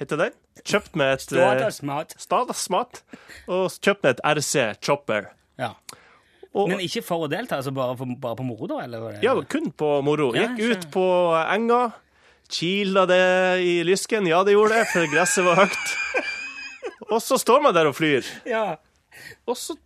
[0.00, 0.32] heter den.
[0.66, 2.16] Kjøpt med et Stort eh, og smått.
[2.16, 3.02] Og smått.
[3.46, 5.28] Og kjøpt med et RC Chopper.
[5.60, 5.74] Ja.
[6.56, 8.80] Og, Men ikke for å delta, altså bare, for, bare på moro, da?
[8.86, 9.20] Eller?
[9.22, 10.30] Ja, kun på moro.
[10.34, 11.04] Gikk ja, ut på
[11.44, 11.82] enga.
[12.48, 13.22] Kila det
[13.66, 14.26] i lysken.
[14.30, 15.94] Ja, det gjorde det, for gresset var høyt.
[17.12, 18.26] Og så står man der og flyr.
[18.48, 18.78] ja.
[19.46, 19.76] Og så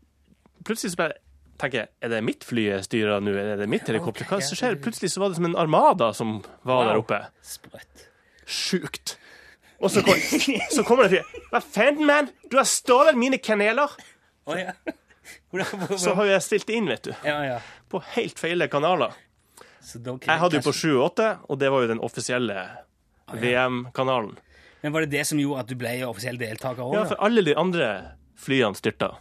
[0.64, 1.18] plutselig så bare
[1.60, 3.34] tenker jeg, er det mitt fly jeg styrer nå?
[3.36, 4.24] Er det mitt helikopter?
[4.30, 4.78] Hva som skjer?
[4.80, 6.38] Plutselig så var det som en armada som
[6.68, 7.18] var der oppe.
[7.44, 8.06] Sprøtt.
[8.48, 9.16] Sjukt.
[9.80, 10.16] Og så, kom,
[10.76, 11.44] så kommer det en fyr.
[11.52, 12.28] Hva faen, man?
[12.50, 13.92] Du har stjålet mine kaneler!
[14.48, 14.72] Oh, ja.
[16.00, 17.12] Så har jeg stilt det inn, vet du.
[17.24, 17.58] Ja, ja.
[17.92, 19.14] På helt feile kanaler.
[19.80, 22.56] Jeg hadde jo på kanskje- 7 og 8, og det var jo den offisielle
[23.32, 24.36] VM-kanalen.
[24.82, 26.94] Men var det det som gjorde at du ble offisiell deltaker òg?
[26.96, 27.88] Ja, for alle de andre
[28.40, 29.14] flyene styrta.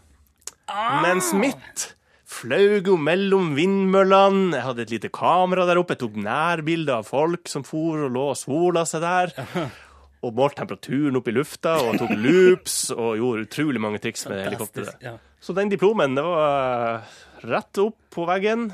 [1.03, 1.89] Mens mitt
[2.29, 4.53] flaug jo mellom vindmøllene.
[4.57, 5.95] Jeg hadde et lite kamera der oppe.
[5.97, 9.35] Jeg tok nærbilder av folk som for og lå og sola seg der.
[10.19, 14.41] Og målte temperaturen opp i lufta og tok loops og gjorde utrolig mange triks med
[14.43, 14.97] helikopteret.
[14.99, 15.13] Ja.
[15.39, 17.05] Så den diplomen, det var
[17.47, 18.65] rett opp på veggen.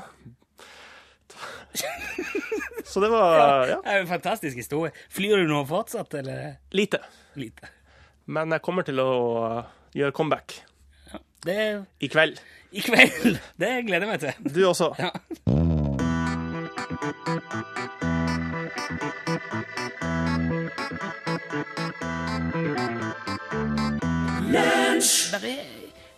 [2.84, 4.90] Så det var ja, Det er jo en fantastisk historie.
[5.14, 6.98] Flyr du nå fortsatt, eller lite.
[7.38, 7.70] lite?
[8.26, 9.10] Men jeg kommer til å
[9.96, 10.58] gjøre comeback
[11.46, 12.38] Det er i kveld.
[12.72, 13.38] i kveld.
[13.60, 14.54] Det gleder jeg meg til.
[14.54, 14.92] Du også.
[14.98, 15.10] Ja.
[25.32, 25.62] Der er,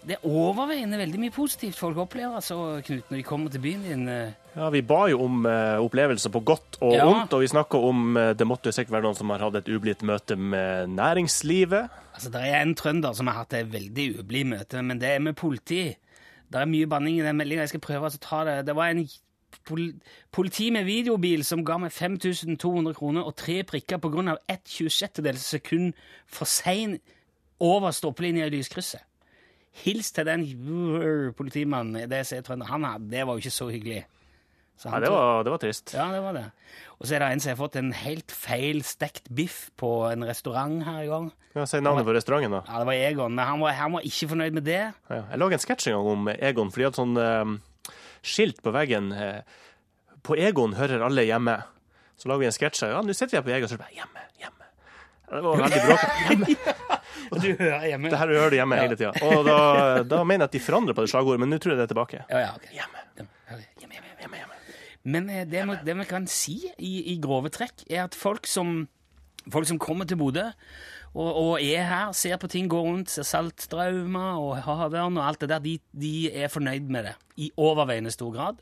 [0.08, 3.82] det er overveiende veldig mye positivt folk opplever, altså, Knut, når de kommer til byen
[3.84, 4.08] din.
[4.08, 4.32] eh.
[4.56, 7.04] Ja, Vi ba jo om eh, opplevelser på godt og Ja.
[7.06, 9.54] ondt, og vi snakka om eh, Det måtte jo sikkert være noen som har hatt
[9.60, 11.88] et ublidt møte med næringslivet.
[12.14, 15.18] Altså, Det er en trønder som har hatt et veldig ublidt møte, men det er
[15.18, 15.94] med politi.
[16.50, 17.60] Det er mye banning i den meldinga.
[17.60, 18.66] Jeg skal prøve å ta det.
[18.66, 19.08] Det var en
[19.64, 19.92] pol
[20.32, 25.36] politi med videobil som ga meg 5200 kroner og tre prikker av ett 26.
[25.36, 25.92] sekund
[26.26, 26.98] for sein
[27.60, 29.00] over stoppelinja i lyskrysset.
[29.84, 30.44] Hils til den
[31.38, 31.94] politimannen.
[31.94, 32.66] Det, DC trønder.
[32.66, 34.04] Han, hadde- det var jo ikke så hyggelig.
[34.78, 35.90] Så Nei, det var, det var trist.
[35.94, 36.44] ja, det var det.
[37.00, 40.22] Og så er det en som har fått en helt feil stekt biff på en
[40.26, 41.32] restaurant her i gang.
[41.54, 42.60] Ja, Si navnet på restauranten, da.
[42.68, 44.92] Ja, det var Egon, men han var, han var ikke fornøyd med det.
[45.10, 45.22] Ja.
[45.32, 48.70] Jeg laga en sketsj en gang om Egon, for de hadde sånn eh, skilt på
[48.74, 49.10] veggen.
[49.12, 49.42] eh,
[50.22, 51.58] på Egon hører alle hjemme.
[52.18, 52.86] Så lager vi en sketsj.
[52.94, 54.57] Ja, nå sitter vi her på Egon, så er det bare hjemme, hjemme.
[55.28, 56.76] Det var veldig bråkete.
[57.28, 58.10] Det her du hører hjemme.
[58.10, 59.10] Det her hører de hjemme hele tida.
[59.28, 59.58] Og da,
[60.08, 61.92] da mener jeg at de forandrer på det slagordet, men nå tror jeg det er
[61.92, 62.22] tilbake.
[62.30, 62.72] Ja, ja, okay.
[62.78, 63.02] Hjemme.
[63.82, 64.60] Hjemme, hjemme, hjemme.
[65.08, 68.86] Men eh, det, det vi kan si i, i grove trekk, er at folk som,
[69.52, 70.48] folk som kommer til Bodø
[71.14, 75.44] og, og er her, ser på ting gå rundt, ser saltstraumer og havørn og alt
[75.44, 78.60] det der, de, de er fornøyd med det i overveiende stor grad.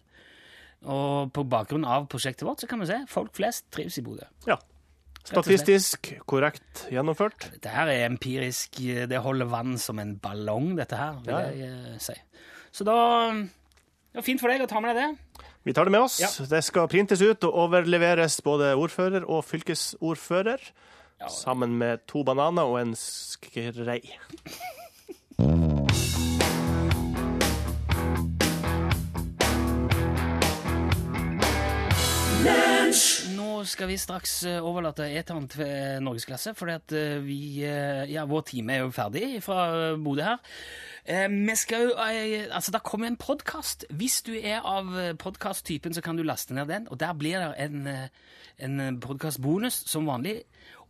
[0.86, 4.28] Og på bakgrunn av prosjektet vårt så kan vi se folk flest trives i Bodø.
[4.46, 4.60] Ja.
[5.26, 7.48] Statistisk korrekt gjennomført.
[7.56, 8.78] Dette her er empirisk,
[9.10, 11.40] det holder vann som en ballong, dette her, vil Ja.
[11.50, 12.14] jeg eh, si.
[12.72, 12.96] Så da
[13.32, 15.44] det var fint for deg å ta med deg det.
[15.66, 16.20] Vi tar det med oss.
[16.22, 16.28] Ja.
[16.48, 20.62] Det skal printes ut og overleveres både ordfører og fylkesordfører.
[21.32, 24.00] Sammen med to bananer og en skrei.
[33.68, 38.72] Skal vi straks eh, overlate eteren til norgesklasse, at eh, vi eh, Ja, vår time
[38.72, 40.38] er jo ferdig fra Bodø her.
[41.06, 43.86] Vi skal jo Altså, det kommer en podkast.
[43.90, 47.54] Hvis du er av podkast-typen, så kan du laste ned den, og der blir det
[47.58, 47.88] en,
[48.58, 50.42] en podkast-bonus som vanlig.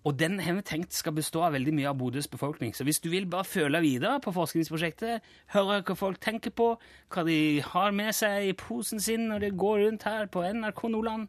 [0.06, 2.70] Og den har vi tenkt skal bestå av veldig mye av Bodøs befolkning.
[2.76, 6.68] Så hvis du vil bare føle videre på forskningsprosjektet, høre hva folk tenker på,
[7.10, 10.84] hva de har med seg i posen sin når de går rundt her på NRK
[10.94, 11.26] Nordland,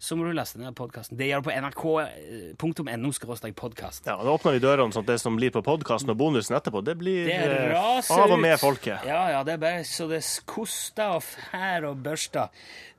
[0.00, 1.18] så må du laste ned podkasten.
[1.20, 4.06] Det gjør du på nrk.no podkast.
[4.08, 6.80] Ja, Da åpner vi dørene sånn at det som blir på podkasten og bonusen etterpå,
[6.86, 7.76] det blir Det eh,
[8.16, 9.04] av og med folket.
[9.04, 12.48] Ja, ja, det er bare så det koster og fær og børster.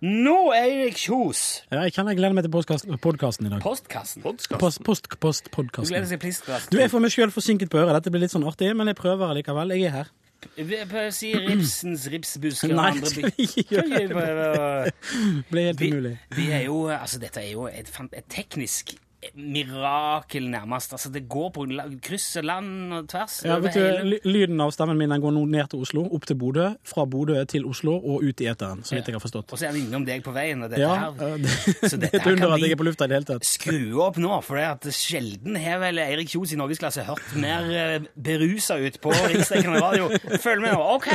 [0.05, 1.63] Nå, Eirik Kjos!
[1.73, 3.65] Ja, jeg kjenner jeg gleder meg til podkasten i dag.
[3.65, 4.21] Postkassen.
[4.21, 4.61] Podkast.
[4.61, 5.97] Post, post, post, Du gleder podkasten.
[6.05, 6.69] deg til plistkassen.
[6.69, 7.97] Du er for meg sjøl forsinket på øret.
[7.97, 9.73] Dette blir litt sånn artig, men jeg prøver likevel.
[9.73, 10.13] Jeg er her.
[10.57, 14.01] Vi å si Ripsens ripsbusker og Nei, andre det skal vi ikke gjøre.
[14.01, 16.13] Det ble helt Vi, umulig.
[16.37, 18.95] vi er jo, altså dette er jo et, et teknisk
[19.35, 20.93] mirakel nærmest.
[20.95, 21.65] Altså det går på
[22.03, 23.37] kryss og land og tvers.
[23.45, 26.37] Ja, vet du, Lyden av stemmen min den går nå ned til Oslo, opp til
[26.41, 29.51] Bodø, fra Bodø til Oslo og ut i eteren, så vidt jeg har forstått.
[29.53, 30.63] Og så er han innom deg på veien.
[30.65, 31.53] Og dette Ja, her, det,
[31.91, 33.47] så dette det her kan vi på lufta i det hele tatt.
[33.47, 37.69] skru opp nå, for det at sjelden har vel Eirik Kjos i norgesklasse hørt mer
[37.75, 40.09] eh, berusa ut på riksdekkende radio.
[40.41, 40.81] Følg med nå.
[40.97, 41.09] OK,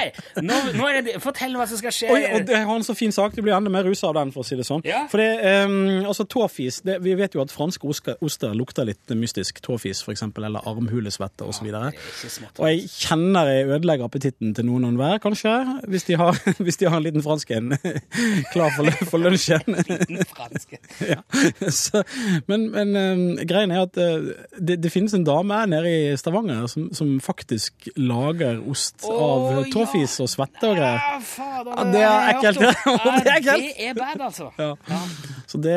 [0.45, 2.13] nå, nå det, fortell hva som skal skje.
[2.13, 3.35] Oi, og det har en så fin sak.
[3.37, 4.85] Du blir enda mer rusa av den, for å si det sånn.
[4.87, 5.05] Ja.
[5.11, 5.31] For det,
[5.67, 9.61] um, altså, tåfis det, Vi vet jo at franske oster, oster lukter litt mystisk.
[9.65, 11.71] Tåfis, eksempel, eller armhulesvette osv.
[11.73, 11.99] Det er.
[12.61, 15.55] Og jeg kjenner jeg ødelegger appetitten til noen og enhver, kanskje,
[15.91, 17.75] hvis de, har, hvis de har en liten fransk en
[18.55, 19.77] klar for, for lunsjen.
[21.13, 21.21] ja.
[21.71, 22.03] Så,
[22.51, 26.67] men men um, greien er at uh, det, det finnes en dame nede i Stavanger
[26.71, 29.65] som, som faktisk lager ost oh, av ja.
[29.73, 31.01] tåfis og svette og greier.
[31.01, 32.73] Ja, fader, Ja, det er ekkelt, det.
[32.87, 33.67] Det er ekkelt.
[33.67, 34.51] Det er bad, altså.
[34.59, 34.73] Ja.
[35.57, 35.77] Så det,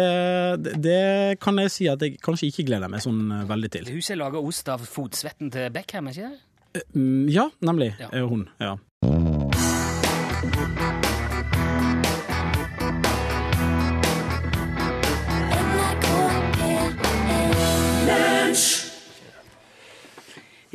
[0.60, 3.86] det, det kan jeg si at jeg kanskje ikke gleder meg sånn uh, veldig til.
[3.96, 6.84] Huset lager ost av fotsvetten til Beckham, ikke det?
[6.92, 7.94] Mm, Ja, nemlig.
[7.96, 8.10] Ja.
[8.28, 8.44] hun.
[8.60, 8.76] Ja.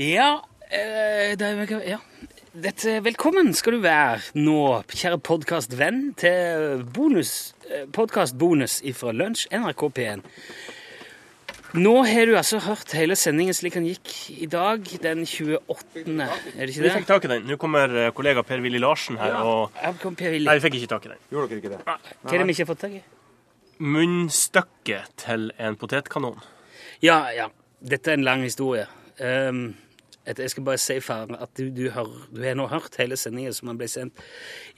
[0.01, 0.31] Ja,
[0.73, 2.01] øh, det er, ja.
[2.55, 9.83] Dette, velkommen skal du være nå, kjære podkastvenn, til bonus, eh, podkastbonus fra Lunsj, NRK
[9.97, 10.23] P1.
[11.75, 16.15] Nå har du altså hørt hele sendingen slik den gikk i dag, den 28.
[16.23, 16.87] Er det ikke det?
[16.87, 17.51] Vi fikk tak i den.
[17.51, 20.47] Nå kommer eh, kollega Per-Willy Larsen her og Per Willy.
[20.47, 21.27] Nei, vi fikk ikke tak i den.
[21.35, 21.83] Gjorde dere ikke det?
[21.91, 23.07] Hva er det vi ikke har fått tak i?
[23.83, 26.39] Munnstykket til en potetkanon.
[27.03, 27.51] Ja, ja.
[27.83, 28.87] Dette er en lang historie.
[29.19, 29.73] Um,
[30.27, 33.53] jeg skal bare si far, at du, du, har, du har nå hørt hele sendingen
[33.53, 34.21] som ble sendt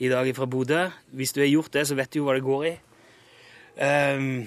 [0.03, 0.87] i dag fra Bodø.
[1.15, 2.75] Hvis du har gjort det, så vet du jo hva det går i.
[3.77, 4.47] Um,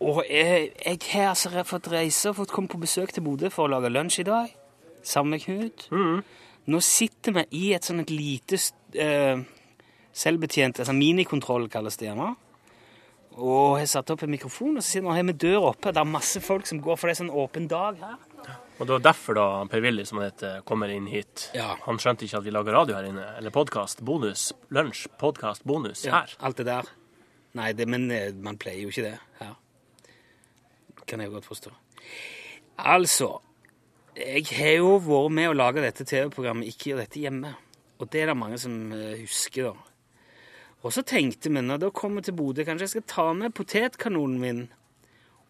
[0.00, 3.66] og jeg, jeg har altså fått reise og fått komme på besøk til Bodø for
[3.66, 4.50] å lage lunsj i dag.
[5.06, 5.86] Sammen med Knut.
[6.66, 8.58] Nå sitter vi i et sånt et lite
[8.98, 9.44] uh,
[10.16, 12.32] selvbetjent altså minikontroll, kalles det gjerne.
[13.36, 15.92] Og har satt opp en mikrofon, og så sitter han med døra oppe.
[15.92, 18.16] Det er masse folk som går, for det er sånn åpen dag her.
[18.78, 21.50] Og det var derfor da Per-Willy, som han heter, kommer inn hit.
[21.56, 21.74] Ja.
[21.86, 23.26] Han skjønte ikke at vi lager radio her inne.
[23.36, 24.00] Eller podkast.
[24.04, 24.50] Bonus.
[24.72, 25.06] Lunsj.
[25.20, 25.64] Podkast.
[25.68, 26.04] Bonus.
[26.04, 26.34] Ja, Her.
[26.48, 26.88] alt det der.
[27.56, 29.54] Nei, det, men eh, man pleier jo ikke det her.
[31.08, 31.72] Kan jeg jo godt forstå.
[32.84, 33.30] Altså,
[34.16, 37.52] jeg har jo vært med å lage dette TV-programmet Ikke gjør dette hjemme.
[38.00, 39.85] Og det er det mange som eh, husker, da.
[40.84, 44.42] Og så tenkte vi når da kommer til Bodø, kanskje jeg skal ta med potetkanonen
[44.42, 44.66] min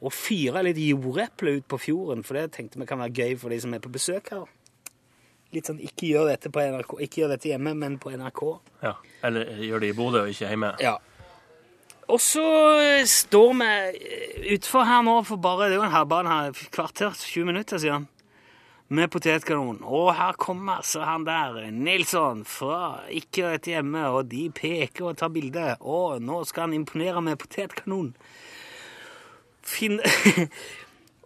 [0.04, 3.52] og fyre litt jordeple ut på fjorden, for det tenkte vi kan være gøy for
[3.52, 4.44] de som er på besøk her.
[5.54, 8.42] Litt sånn ikke gjør dette på NRK, ikke gjør dette hjemme, men på NRK.
[8.84, 8.96] Ja.
[9.24, 10.72] Eller gjør det i Bodø og ikke hjemme.
[10.84, 10.96] Ja.
[12.12, 12.44] Og så
[12.84, 16.60] eh, står vi eh, utfor her nå for bare det er jo en her, her,
[16.74, 18.06] kvarter, 20 minutter siden,
[18.88, 19.80] med potetkanon.
[19.82, 25.18] Og her kommer så han der, Nilsson, fra Ikke gjør hjemme, og de peker og
[25.18, 25.76] tar bilde.
[25.80, 28.14] Og nå skal han imponere med potetkanon.
[29.66, 30.00] Finn...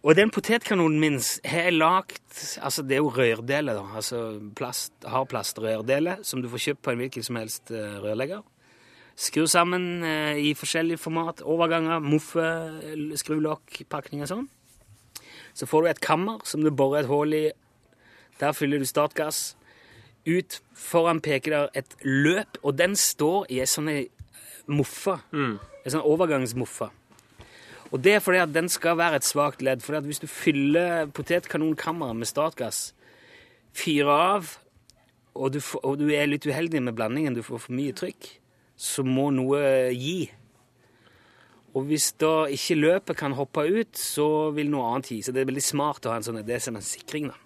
[0.01, 3.83] Og den potetkanonen min har jeg lagt Altså, det er jo rørdeler, da.
[4.01, 4.21] Altså
[4.57, 8.41] plast, hardplastrørdeler som du får kjøpt på en hvilken som helst eh, rørlegger.
[9.21, 11.43] Skru sammen eh, i forskjellig format.
[11.45, 12.47] Overganger, moffe,
[12.95, 14.49] l- pakning pakninger sånn.
[15.55, 17.47] Så får du et kammer som du borer et hull i.
[18.41, 19.57] Der fyller du startgass.
[20.29, 24.09] Ut foran peker der et løp, og den står i ei sånn ei
[25.33, 25.59] Mm.
[25.85, 26.91] En sånn overgangsmoffe.
[27.91, 29.83] Og det er fordi at den skal være et svakt ledd.
[29.83, 32.93] Fordi at hvis du fyller potetkanonkammeret med startgass,
[33.75, 34.53] fyrer av,
[35.35, 38.29] og du, og du er litt uheldig med blandingen, du får for mye trykk,
[38.81, 40.31] så må noe gi.
[41.75, 45.21] Og hvis da ikke løpet kan hoppe ut, så vil noe annet gi.
[45.23, 47.31] Så det er veldig smart å ha en sånn er som en sikring.
[47.31, 47.37] da.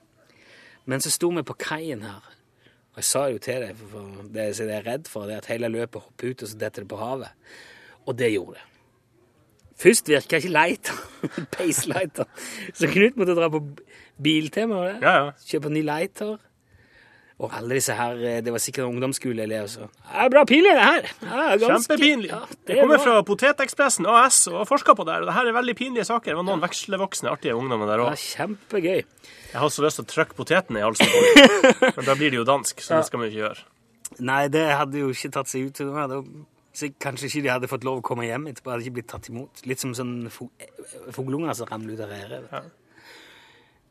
[0.88, 2.24] Men så sto vi på kaien her,
[2.94, 5.50] og jeg sa jo til deg, for det jeg er redd for, det er at
[5.50, 7.52] hele løpet hopper ut, og så detter det på havet.
[8.06, 8.66] Og det gjorde det.
[9.80, 11.00] Først virka ikke lighter.
[11.52, 12.28] Peislighter.
[12.72, 13.60] Så Knut måtte dra på
[14.22, 14.84] biltema.
[15.02, 15.32] Ja, ja.
[15.48, 16.36] Kjøpe ny lighter.
[17.42, 21.08] Og alle disse her, eh, det var sikkert ungdomsskoleelever som Ja, bra pinlig, det her!
[21.26, 22.28] Ja, Kjempepinlig.
[22.30, 25.20] Ja, det jeg kommer var- fra Potetekspressen AS og har forska på det her.
[25.22, 26.30] Og det her er veldig pinlige saker.
[26.30, 28.16] Det var noen vekslevoksne, artige ungdommer der Ja, òg.
[28.22, 29.02] kjempegøy.
[29.52, 31.92] Jeg har så lyst til å trykke potetene i halsen på dem.
[31.96, 33.62] Men da blir det jo dansk, så det skal vi ikke gjøre.
[34.20, 35.76] Nei, det hadde jo ikke tatt seg ut.
[36.74, 38.70] Så kanskje ikke de hadde fått lov å komme hjem etterpå.
[38.70, 39.62] Hadde ikke blitt tatt imot.
[39.66, 42.48] Litt som sånn fugleunger som ramler ut av reret.
[42.50, 42.70] vet.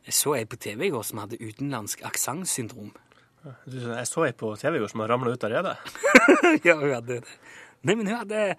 [0.04, 2.90] Jeg så ei på TV i går som hadde utenlandsk aksentsyndrom.
[3.44, 5.74] Jeg så ei på TV i går som har ramla ut av redet.
[6.66, 7.36] ja, hun hadde det.
[7.84, 8.54] Nei, men hun hadde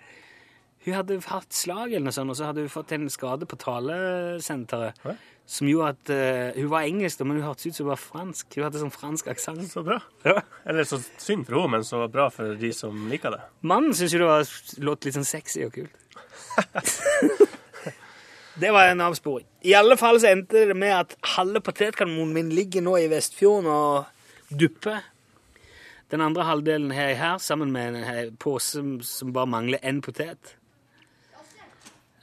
[0.86, 3.58] Hun hadde hatt slag eller noe sånt, og så hadde hun fått en skade på
[3.58, 5.16] talesenteret Hæ?
[5.46, 8.48] som gjorde at uh, Hun var engelsk, men hun hørtes ut som hun var fransk.
[8.56, 9.66] Hun hadde sånn fransk aksent.
[9.72, 10.00] Så bra.
[10.26, 10.40] Ja.
[10.66, 13.44] Eller så synd for henne, men så bra for de som liker det.
[13.66, 14.56] Mannen syntes jo det var,
[14.90, 16.02] låt litt sånn sexy og kult.
[18.62, 19.46] det var en avsporing.
[19.66, 23.70] I alle fall så endte det med at halve potetkanonen min ligger nå i Vestfjorden
[23.70, 24.15] og
[24.50, 25.02] dupper.
[26.14, 30.04] Den andre halvdelen har jeg her, sammen med en eh, pose som bare mangler én
[30.06, 30.54] potet.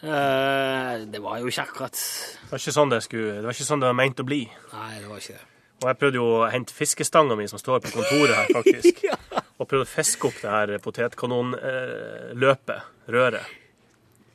[0.02, 3.66] Uh, det var jo ikke akkurat Det var ikke sånn det skulle, det var ikke
[3.68, 4.40] sånn det var meint å bli.
[4.72, 5.44] Nei, det var ikke det.
[5.82, 9.02] Og jeg prøvde jo å hente fiskestanga mi som står på kontoret her, faktisk.
[9.58, 12.80] Og prøvde å fiske opp det her potetkanonløpet,
[13.14, 13.46] røret.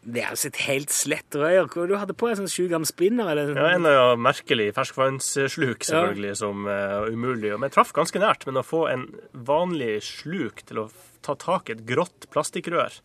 [0.07, 1.67] Det er altså et helt slett rør.
[1.89, 3.27] Du hadde på en sånn sju gram spinner?
[3.33, 3.49] Eller?
[3.57, 7.51] Ja, en ja, merkelig ferskvannssluk, selvfølgelig, som er umulig.
[7.57, 8.45] Men jeg traff ganske nært.
[8.47, 9.03] Men å få en
[9.33, 10.87] vanlig sluk til å
[11.27, 13.01] ta tak i et grått plastikkrør,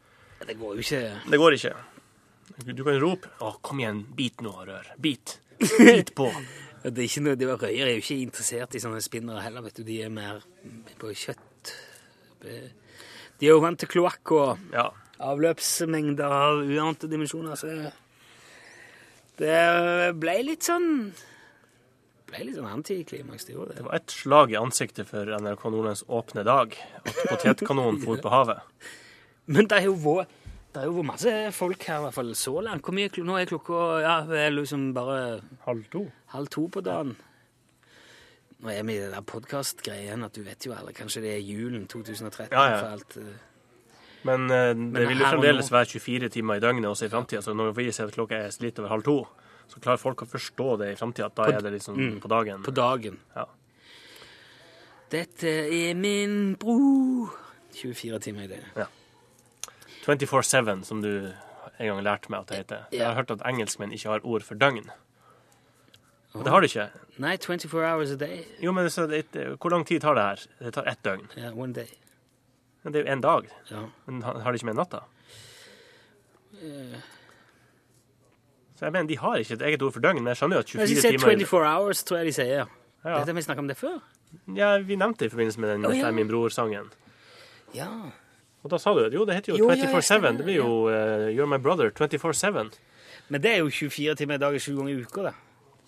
[0.47, 1.03] Det går jo ikke.
[1.31, 1.75] det går ikke.
[2.75, 4.87] Du kan rope 'Å, kom igjen, bit nå, rør.
[5.01, 5.41] Bit.
[5.59, 6.31] Bit på'.
[6.83, 9.77] Det er ikke noe, de Røyer er jo ikke interessert i sånne spinnere heller, vet
[9.79, 9.85] du.
[9.87, 10.41] De er mer
[10.99, 11.71] på kjøtt.
[12.43, 14.89] De er jo vant til kloakk og Ja.
[15.23, 17.93] Avløpsmengder av uante dimensjoner, så
[19.41, 20.89] det ble litt sånn
[22.33, 23.87] ble litt sånn antiklimaks, det gjorde Det det.
[23.89, 28.63] var et slag i ansiktet for NRK Nordlands åpne dag at potetkanonen for på havet.
[29.53, 30.39] Men det er jo vært
[30.73, 32.81] det er jo vært masse folk her, i hvert fall så langt.
[32.87, 36.07] Hvor mye Nå er klokka ja, er liksom bare Halv to.
[36.33, 37.11] halv to på dagen.
[38.63, 41.43] Nå er vi i det der podkastgreien at du vet jo alle Kanskje det er
[41.45, 42.79] julen 2013 Ja, ja.
[42.79, 43.19] for alt.
[44.29, 47.43] Men uh, det vil jo fremdeles nå- være 24 timer i døgnet også i framtida.
[47.43, 49.17] Så når vi sier at klokka er litt over halv to,
[49.73, 51.31] så klarer folk å forstå det i framtida.
[51.31, 52.17] At da På- er det liksom mm.
[52.23, 52.63] på dagen.
[52.67, 53.19] På dagen.
[53.37, 53.47] Ja.
[55.13, 57.39] Dette er min bror.
[57.73, 58.89] 24 timer i det.
[60.05, 61.33] 24-7, som du
[61.79, 62.85] en gang lærte meg at det heter.
[62.93, 64.91] Jeg har hørt at engelskmenn ikke har ord for døgn.
[66.33, 66.87] Og det har de ikke.
[67.21, 68.45] Nei, 24 hours a day.
[68.63, 69.27] Jo, men så det,
[69.61, 70.45] Hvor lang tid tar det her?
[70.65, 71.29] Det tar ett døgn.
[71.37, 71.89] Ja, one day.
[72.85, 73.49] Det er jo én dag.
[73.71, 73.85] Ja.
[74.07, 75.05] Men har de ikke med natta?
[76.63, 76.97] Eh.
[78.79, 80.65] Så jeg mener, De har ikke et eget ord for døgn, men jeg skjønner jo
[80.65, 82.49] at Hvis 24 de sier timer 24 hours, tror jeg de sier.
[82.57, 82.67] ja.
[83.05, 84.01] Dette har vi snakket om det før.
[84.57, 86.11] ja, Vi nevnte det i forbindelse med den oh, ja.
[86.11, 86.91] Min bror-sangen.
[87.75, 87.89] Ja.
[88.63, 90.01] Og da sa du jo, det heter jo Jo, ja, ja, 24-7.
[90.03, 92.73] stemmer, Det blir jo uh, You're my brother 24-7.
[93.29, 95.33] Men det er jo 24 timer i dag i sju ganger i uka, da.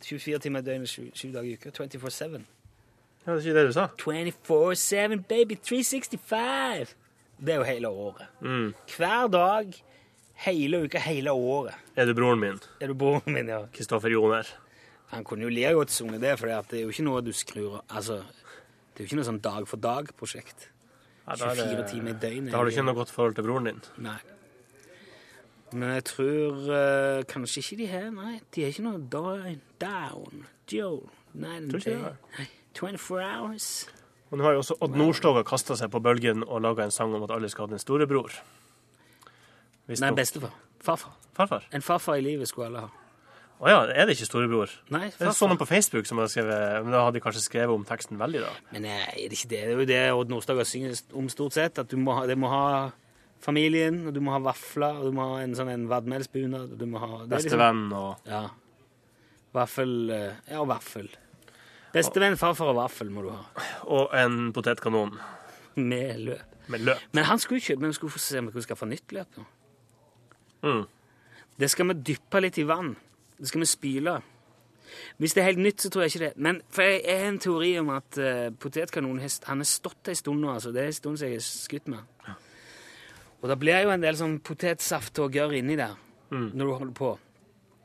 [0.03, 1.71] 24 timer i døgnet sju dager i uka.
[1.71, 2.41] 24-7.
[3.27, 3.87] Ja, det er ikke det du sa?
[4.01, 5.57] 24-7, baby.
[5.65, 6.95] 365.
[7.45, 8.27] Det er jo hele året.
[8.45, 8.75] Mm.
[8.97, 9.73] Hver dag,
[10.45, 11.75] hele uka, hele året.
[11.97, 12.61] Er du broren min?
[12.81, 13.63] Er du broren min, ja?
[13.73, 14.45] Kristoffer Joner?
[15.15, 17.83] Han kunne jo like godt sunget det, for det er jo ikke noe du skrur.
[17.89, 18.21] Altså,
[18.95, 20.69] det er jo ikke noe sånn dag for dag-prosjekt.
[21.27, 22.51] Ja, da er det- 24 timer i døgnet.
[22.53, 23.81] Da har du ikke noe godt forhold til broren din.
[24.05, 24.19] Nei.
[25.73, 28.11] Men jeg tror uh, kanskje ikke de her.
[28.15, 29.61] Nei, de er ikke noe down.
[29.81, 30.45] down.
[30.71, 31.09] Joe.
[31.35, 31.97] Nei, Tror ikke
[32.39, 32.49] det.
[32.83, 33.69] Nei, 24 hours.
[34.33, 37.15] Og nå har jo også Odd Nordstoga kasta seg på bølgen og laga en sang
[37.15, 38.33] om at alle skal ha en storebror.
[39.87, 40.51] Hvis Nei, bestefar.
[40.85, 41.13] Farfar.
[41.37, 41.65] Farfar?
[41.73, 42.91] En farfar i livet skulle alle ha.
[43.65, 44.73] Å ja, er det ikke storebror?
[44.91, 45.49] Nei, Jeg så farfar.
[45.53, 48.41] noen på Facebook som hadde skrevet Men da hadde de kanskje skrevet om teksten veldig,
[48.43, 48.51] da.
[48.75, 49.61] Men eh, er det ikke det?
[49.63, 51.79] Det er jo det Odd Nordstoga synger om stort sett.
[51.79, 52.91] At du må ha, det må ha
[53.45, 56.73] familien, og du må ha vafler, og du må ha en sånn en vadmelsbunad.
[56.75, 58.49] og Du må ha er liksom- Bestevenn og Ja.
[59.55, 61.09] Vaffel eh, Ja, vaffel.
[61.95, 63.45] Bestevenn, farfar og vaffel må du ha.
[63.87, 65.15] Og en potetkanon
[65.77, 66.51] Med løp.
[66.69, 67.01] med løp.
[67.13, 69.39] Men han skulle kjøpe, men vi skulle få se om vi kunne skaffe nytt løp
[69.39, 69.45] nå.
[70.65, 70.85] Mm.
[71.61, 72.95] Det skal vi dyppe litt i vann.
[73.39, 74.15] Det skal vi spyle.
[75.19, 76.33] Hvis det er helt nytt, så tror jeg ikke det.
[76.37, 80.41] Men for jeg har en teori om at uh, potetkanonen han har stått en stund
[80.41, 80.51] nå.
[80.55, 80.73] altså.
[80.73, 82.33] Det er en stund siden jeg har skutt med.
[83.43, 85.95] Og det blir jo en del sånn potetsaft og gørr inni der
[86.35, 87.11] når du holder på.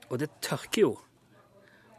[0.09, 0.93] Og det tørker jo.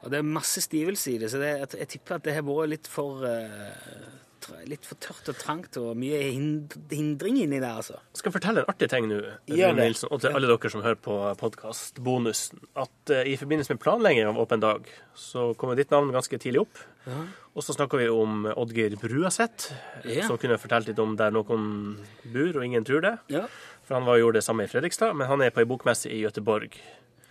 [0.01, 2.45] Og det er masse stivelse i det, så det, jeg, jeg tipper at det har
[2.47, 4.17] vært litt for uh,
[4.67, 7.99] Litt for tørt og trangt og mye hind, hindring inni der, altså.
[8.17, 10.97] Jeg skal fortelle en artig ting nå, Rune Nilsen, og til alle dere som hører
[11.05, 16.11] på podkastbonusen, at uh, i forbindelse med planlegging av Åpen dag, så kommer ditt navn
[16.15, 16.81] ganske tidlig opp.
[17.55, 19.71] Og så snakker vi om Oddgeir Bruaseth,
[20.09, 20.25] Ja.
[20.27, 21.99] som kunne fortalt litt om der noen
[22.33, 23.15] bor og ingen tror det.
[23.33, 23.45] Ja.
[23.85, 26.11] For han var og gjorde det samme i Fredrikstad, men han er på ei bokmesse
[26.11, 26.77] i Göteborg.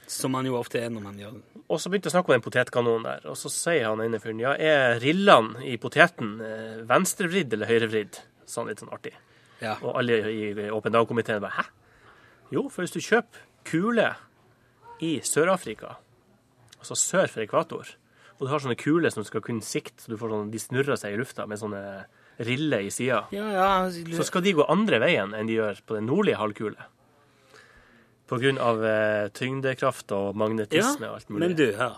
[0.09, 1.43] Som man jo ofte er når man gjør det.
[1.69, 4.17] Og så begynte jeg å snakke om den potetkanonen der, og så sier han ene
[4.23, 8.17] fyren ja, er rillene i poteten eh, venstrevridd eller høyrevridd?
[8.49, 9.13] Sånn litt sånn artig.
[9.61, 9.75] Ja.
[9.85, 11.67] Og alle i Åpen dag-komiteen bare hæ?
[12.55, 14.07] Jo, for hvis du kjøper kule
[15.05, 15.93] i Sør-Afrika,
[16.79, 17.91] altså sør for ekvator,
[18.39, 20.97] og du har sånne kuler som skal kunne sikte, så du får sånne, de snurrer
[20.97, 21.83] seg i lufta med sånne
[22.47, 23.69] riller i sida, Ja, ja.
[24.15, 26.87] så skal de gå andre veien enn de gjør på den nordlige halvkule.
[28.29, 31.39] På av eh, tyngdekraft og magnetisme og alt mulig.
[31.47, 31.95] Men du, hør.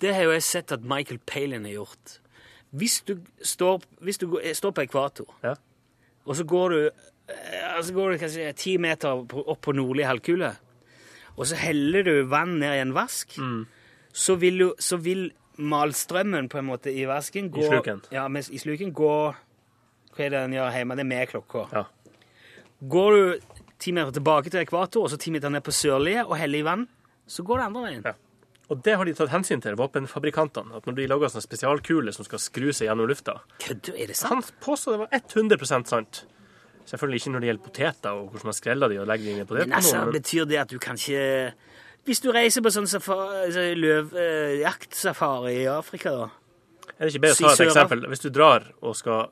[0.00, 2.18] Det har jo jeg sett at Michael Palin har gjort.
[2.76, 5.54] Hvis du står, hvis du går, eh, står på ekvator, Ja.
[6.26, 6.90] og så går du
[7.76, 9.08] altså går du kanskje ti meter
[9.48, 10.52] opp på nordlig halvkule,
[11.36, 13.66] og så heller du vann ned i en vask, Mm.
[14.12, 18.02] så, vil du, så vil malstrømmen på en måte i vasken gå I sluken.
[18.12, 19.34] Ja, mens i sluken går
[20.16, 20.94] Hva er det den gjør hjemme?
[20.96, 21.66] Det er med klokka.
[21.72, 21.82] Ja.
[22.88, 23.40] Går du
[23.82, 26.66] ti meter tilbake til ekvator, og så ti meter ned på sørlige og heller i
[26.66, 26.86] vann,
[27.26, 28.06] så går det andre veien.
[28.06, 28.14] Ja.
[28.66, 30.74] Og det har de tatt hensyn til, våpenfabrikantene.
[30.78, 34.16] At når de lager sånne spesialkuler som skal skru seg gjennom lufta Kødder, er det
[34.18, 34.32] sant?
[34.32, 36.24] Han påstod det var 100% sant.
[36.86, 39.44] Selvfølgelig ikke når det gjelder poteter og hvordan man skreller de og legger de inn
[39.44, 40.02] i Men altså.
[40.02, 41.54] Men betyr det at du kan ikke
[42.06, 46.28] Hvis du reiser på sånn altså, løvjaktsafari i Afrika, da
[46.96, 48.04] er det ikke bedre å ta et eksempel?
[48.08, 49.26] Hvis du drar og skal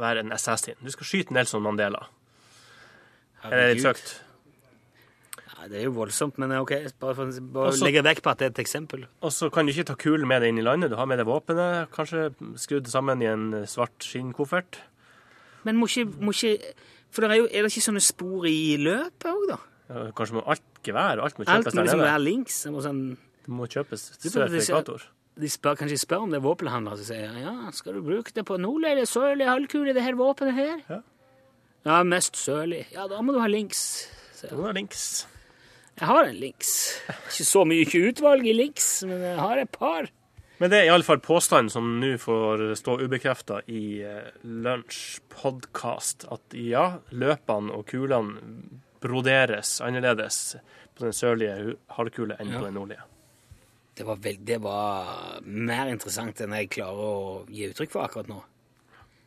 [0.00, 2.04] være en assassin, du skal skyte Nelson Mandela.
[3.44, 4.10] Er det litt søkt?
[5.60, 6.72] Ja, det er jo voldsomt, men OK.
[7.00, 9.06] Bare, for, bare Også- legge vekk på at det er et eksempel.
[9.22, 10.90] Og så kan du ikke ta kulen med deg inn i landet.
[10.90, 14.78] Du har med deg våpenet, kanskje skrudd sammen i en svart skinnkoffert.
[15.64, 16.58] Men må ikke, må ikke
[17.10, 19.56] For det er, jo, er det ikke sånne spor i løpet òg, da?
[19.90, 22.06] Ja, Kanskje må alt gevær og alt må Alt kjøpes må der liksom nede.
[22.12, 22.62] være links.
[22.62, 23.00] Det må sånn,
[23.44, 25.02] Det må kjøpes sertifikator.
[25.40, 28.30] de spør, kanskje de spør om det er våpenhandler, så sier ja, skal du bruke
[28.32, 30.78] det på nordlig eller sørlig halvkule, det her våpenet her?
[30.88, 31.00] Ja.
[31.86, 32.84] Ja, mest sørlig.
[32.92, 33.80] Ja, da må du ha links.
[34.36, 34.54] sier jeg.
[34.54, 35.04] Du må være links.
[36.00, 36.70] Jeg har en links.
[37.28, 40.08] Ikke så mye utvalg i links, men jeg har et par.
[40.60, 46.56] Men det er iallfall påstanden som nå får stå ubekrefta i eh, Lunsj podkast, at
[46.56, 48.58] ja, løpene og kulene
[49.00, 50.56] broderes annerledes
[50.96, 52.58] på den sørlige halvkule enn Ja.
[52.60, 53.06] på den nordlige.
[53.96, 58.28] Det var, veld, det var mer interessant enn jeg klarer å gi uttrykk for akkurat
[58.28, 58.42] nå.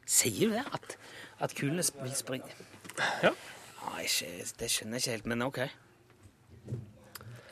[0.06, 0.64] Sier du det?
[0.74, 0.95] At,
[1.44, 2.56] at kulene vil springe?
[3.24, 3.34] Ja.
[4.00, 4.30] Ikke,
[4.60, 5.60] det skjønner jeg ikke helt, men OK.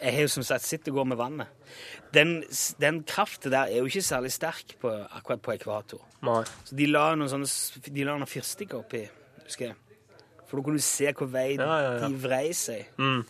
[0.02, 1.52] Jeg har jo som sagt sett og går med vannet.
[2.16, 2.32] Den,
[2.82, 6.02] den kraften der er jo ikke særlig sterk på, akkurat på ekvator.
[6.26, 6.40] Nei.
[6.66, 9.04] Så de la noen sånne de la noen fyrstikker oppi,
[9.44, 9.78] husker jeg.
[10.50, 12.08] For da kunne du se hvor vei Ja, ja, ja.
[12.08, 12.90] de vrei seg.
[12.98, 13.22] Mm.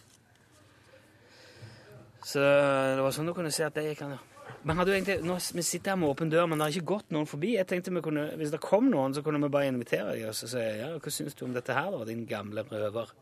[2.23, 4.15] Så det var sånn du kunne se at det gikk an.
[4.15, 4.27] ja.
[4.61, 6.93] Men hadde jo egentlig, nå, Vi sitter her med åpen dør, men det har ikke
[6.93, 7.55] gått noen forbi.
[7.55, 10.37] Jeg tenkte vi kunne, Hvis det kom noen, så kunne vi bare invitere dem og
[10.37, 13.13] så si ja, hva syns du om dette her, da, din gamle røver.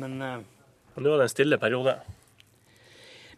[0.00, 0.40] Men, uh,
[0.96, 1.96] nå er det en stille periode.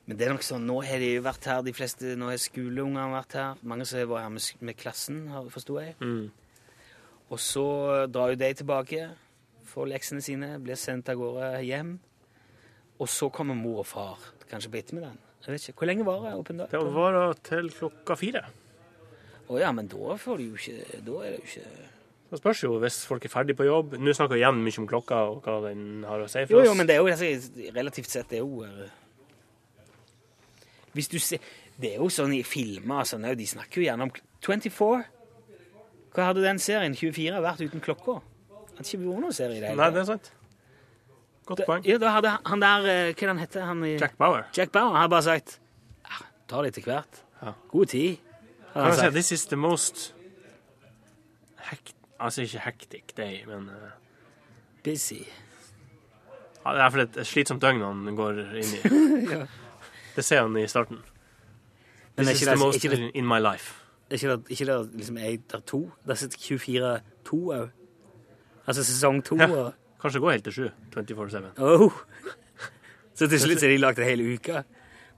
[0.06, 2.40] men det er nok sånn, nå har de jo vært her, de fleste, nå har
[2.42, 3.58] skoleungene vært her.
[3.62, 5.94] Mange som har vært her med, med klassen, forsto jeg.
[6.00, 6.30] Mm.
[7.30, 7.66] Og så
[8.12, 9.10] drar jo de tilbake,
[9.70, 12.00] får leksene sine, blir sendt av gårde hjem.
[12.98, 15.22] Og så kommer mor og far, kanskje på ettermiddagen.
[15.42, 16.68] Jeg vet ikke, Hvor lenge var det åpen dør?
[16.70, 18.44] Det varer til klokka fire.
[19.50, 21.88] Å ja, men da får du jo ikke Da er det jo ikke
[22.30, 23.96] Det spørs jo hvis folk er ferdig på jobb.
[24.00, 26.66] Nå snakker vi igjen mye om klokka og hva den har å si for oss.
[26.66, 28.92] jo, jo, men det er jo relativt sett det er jo eh,
[30.96, 31.42] Hvis du ser
[31.76, 34.14] Det er jo sånn i filmer sånn, de snakker jo gjerne om
[34.44, 35.02] 24.
[36.12, 38.20] Hva hadde den serien 24 vært uten klokka?
[38.76, 40.32] Hadde ikke vært noen serie i det hele Nei, det er sant.
[41.46, 41.84] Godt poeng.
[41.86, 44.44] Ja, da hadde han der eh, Hva han heter han i Jack Bauer.
[44.56, 45.56] Jack Bauer hadde bare sagt
[46.06, 47.22] ja, Ta det etter hvert.
[47.42, 47.52] Ja.
[47.72, 48.16] God tid.
[48.72, 49.14] hadde Kan han jeg si, sagt.
[49.14, 50.14] this is the most
[51.70, 51.94] hekt...
[52.20, 53.90] Altså ikke hectic day, men uh,
[54.84, 55.14] Busy.
[56.64, 59.40] ja, Det er iallfall et slitsomt døgn han går inn i.
[60.16, 60.98] Det ser han i starten.
[62.16, 63.74] This is the det, most det, in my life.
[64.10, 65.90] ikke det, ikke det liksom er der to?
[66.06, 67.68] Det er 24 to òg.
[68.66, 69.36] Altså sesong to.
[69.40, 69.48] Ja.
[69.50, 69.72] og
[70.02, 70.68] Kanskje gå helt til sju.
[70.94, 71.50] 24-7.
[71.62, 71.92] Oh.
[73.14, 74.62] Så til slutt er har de lagd en hel uke.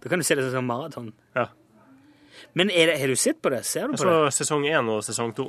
[0.03, 1.13] Da kan du se det som maraton.
[1.37, 1.47] Ja.
[2.55, 3.63] Men det, har du sett på det?
[3.65, 4.35] Ser du på Så det?
[4.37, 5.47] sesong én og sesong to.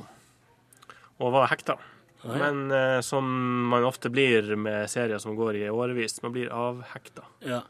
[1.19, 1.75] Og var hekta.
[2.23, 2.37] ja.
[2.39, 3.25] Men eh, som
[3.69, 7.27] man ofte blir med serier som går i årevis, man blir avhekta.
[7.45, 7.61] Ja.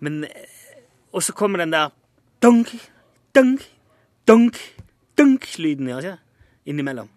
[0.00, 0.48] Men eh,
[1.12, 1.90] Og så kommer den der
[2.40, 2.72] dunk,
[3.34, 3.68] dunk,
[4.26, 4.56] dunk,
[5.18, 6.18] dunk-lyden, det ikke?
[6.66, 7.08] Innimellom.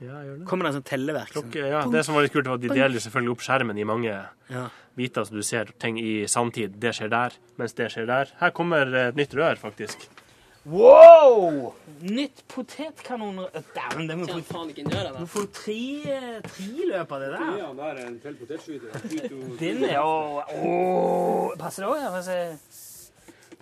[0.00, 0.46] Ja, gjør det.
[0.48, 1.30] Kommer det en sånn telleverk?
[1.32, 3.86] Klokke, ja, det som var litt kult, var at de deler selvfølgelig opp skjermen i
[3.88, 4.12] mange
[4.52, 4.66] Ja.
[4.96, 6.76] biter, så du ser ting i samtid.
[6.80, 8.32] Det skjer der, mens det skjer der.
[8.40, 10.08] Her kommer et nytt rør, faktisk.
[10.66, 11.74] Wow!
[12.02, 13.36] Nytt potetkanon...
[13.76, 15.76] Dæven, det må du faen ikke gjøre Du får tre,
[16.42, 17.44] tre i av det der.
[17.60, 19.06] Ja, der er en til potetskyter.
[19.62, 22.10] Den er jo Passer det òg, ja?
[22.10, 22.82] Får jeg se.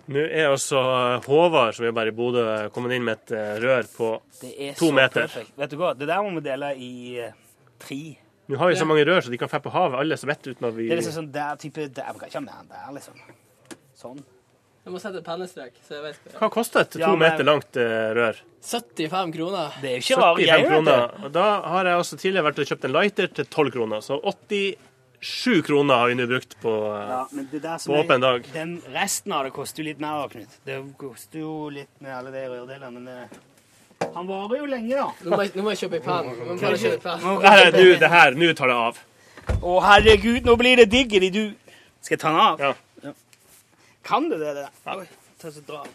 [0.07, 0.81] Nå er altså
[1.25, 2.43] Håvard, som jobber i Bodø,
[2.75, 4.09] kommet inn med et eh, rør på
[4.77, 5.25] To meter.
[5.25, 5.55] perfekt.
[5.57, 6.91] Vet du hva, det der må vi dele i
[7.23, 7.31] eh,
[7.81, 7.97] tre.
[8.47, 10.45] Nå har vi så mange rør, så de kan dra på havet, alle som vet,
[10.45, 12.61] uten at vi Det er liksom sånn der type der, Vi kan ikke ha mer
[12.61, 13.17] enn der, liksom.
[13.97, 14.21] Sånn.
[14.85, 16.39] Jeg må sette pennestrek, så jeg vet hva.
[16.43, 18.37] Hva koster et to Ja, men- meter langt eh, rør?
[18.61, 19.73] 75 kroner.
[19.81, 20.69] Det er jo ikke rare 75 greier.
[20.69, 21.25] vet du.
[21.25, 24.19] Og da har jeg også tidligere vært og kjøpt en lighter til 12 kroner, så
[25.21, 28.03] 87 kroner har vi nå brukt på eh, Ja, men det der som På er-
[28.05, 28.47] åpen dag.
[28.53, 30.55] Den resten av det koster jo litt mer, Knut.
[30.65, 35.07] Det koster jo litt med alle de rørdelene, men eh, han varer jo lenge, da.
[35.23, 36.25] Nå må jeg, nå må jeg kjøpe en penn.
[36.39, 37.19] Nå må jeg kjøpe en.
[37.25, 38.99] Nå- det her, nå tar det av.
[39.61, 41.43] Å, herregud, nå blir det diggeri, du.
[42.01, 42.59] Skal jeg ta den av?
[42.59, 43.13] Ja.
[44.05, 44.53] Kan du det?
[44.57, 44.67] det?
[44.93, 45.05] Oi,
[45.41, 45.85] ta så dra.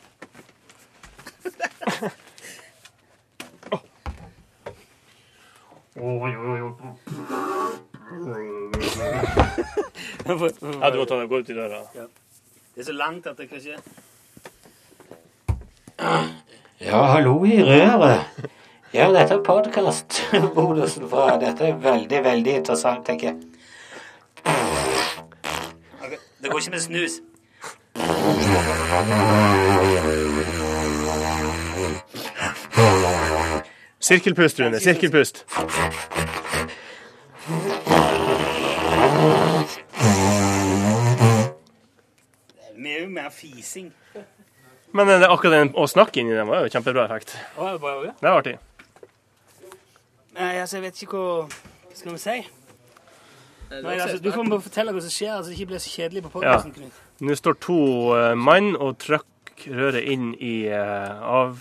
[8.11, 8.17] Ja,
[10.91, 11.29] du må ta, den.
[11.29, 11.79] gå ut i døra.
[12.75, 13.77] Det er så langt at det kan skje.
[16.81, 18.21] Ja, hallo i røret.
[18.91, 23.37] Ja, dette er podkast-bonusen fra Dette er veldig, veldig interessant, tenker jeg.
[26.43, 27.21] Det går ikke med snus.
[34.01, 34.81] Sirkelpust, Rune.
[34.81, 35.45] Sirkelpust.
[43.35, 43.91] Fising.
[44.93, 47.37] Men det, akkurat den å snakke inni den var jo kjempebra effekt.
[47.55, 48.15] Å, det jo det.
[48.19, 48.57] Det artig.
[50.35, 52.37] Nei, altså, jeg vet ikke hva Skal vi si?
[53.71, 56.25] Nei, altså, du får bare fortelle hva som skjer, altså det ikke blir så kjedelig
[56.25, 56.73] på podkasten.
[56.75, 57.03] Knut.
[57.23, 57.77] Nå står to
[58.17, 61.61] uh, mann og trykker røret inn i uh, av...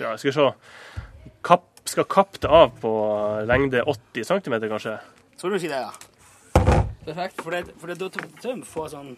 [0.00, 0.48] Ja, skal vi se.
[1.46, 2.90] Kapp, skal kappe det av på
[3.46, 4.96] lengde 80 cm, kanskje.
[5.38, 6.74] Tror du ikke det, ja?
[7.06, 7.38] Perfekt.
[7.38, 9.14] For, det, for det, da tror jeg vi får sånn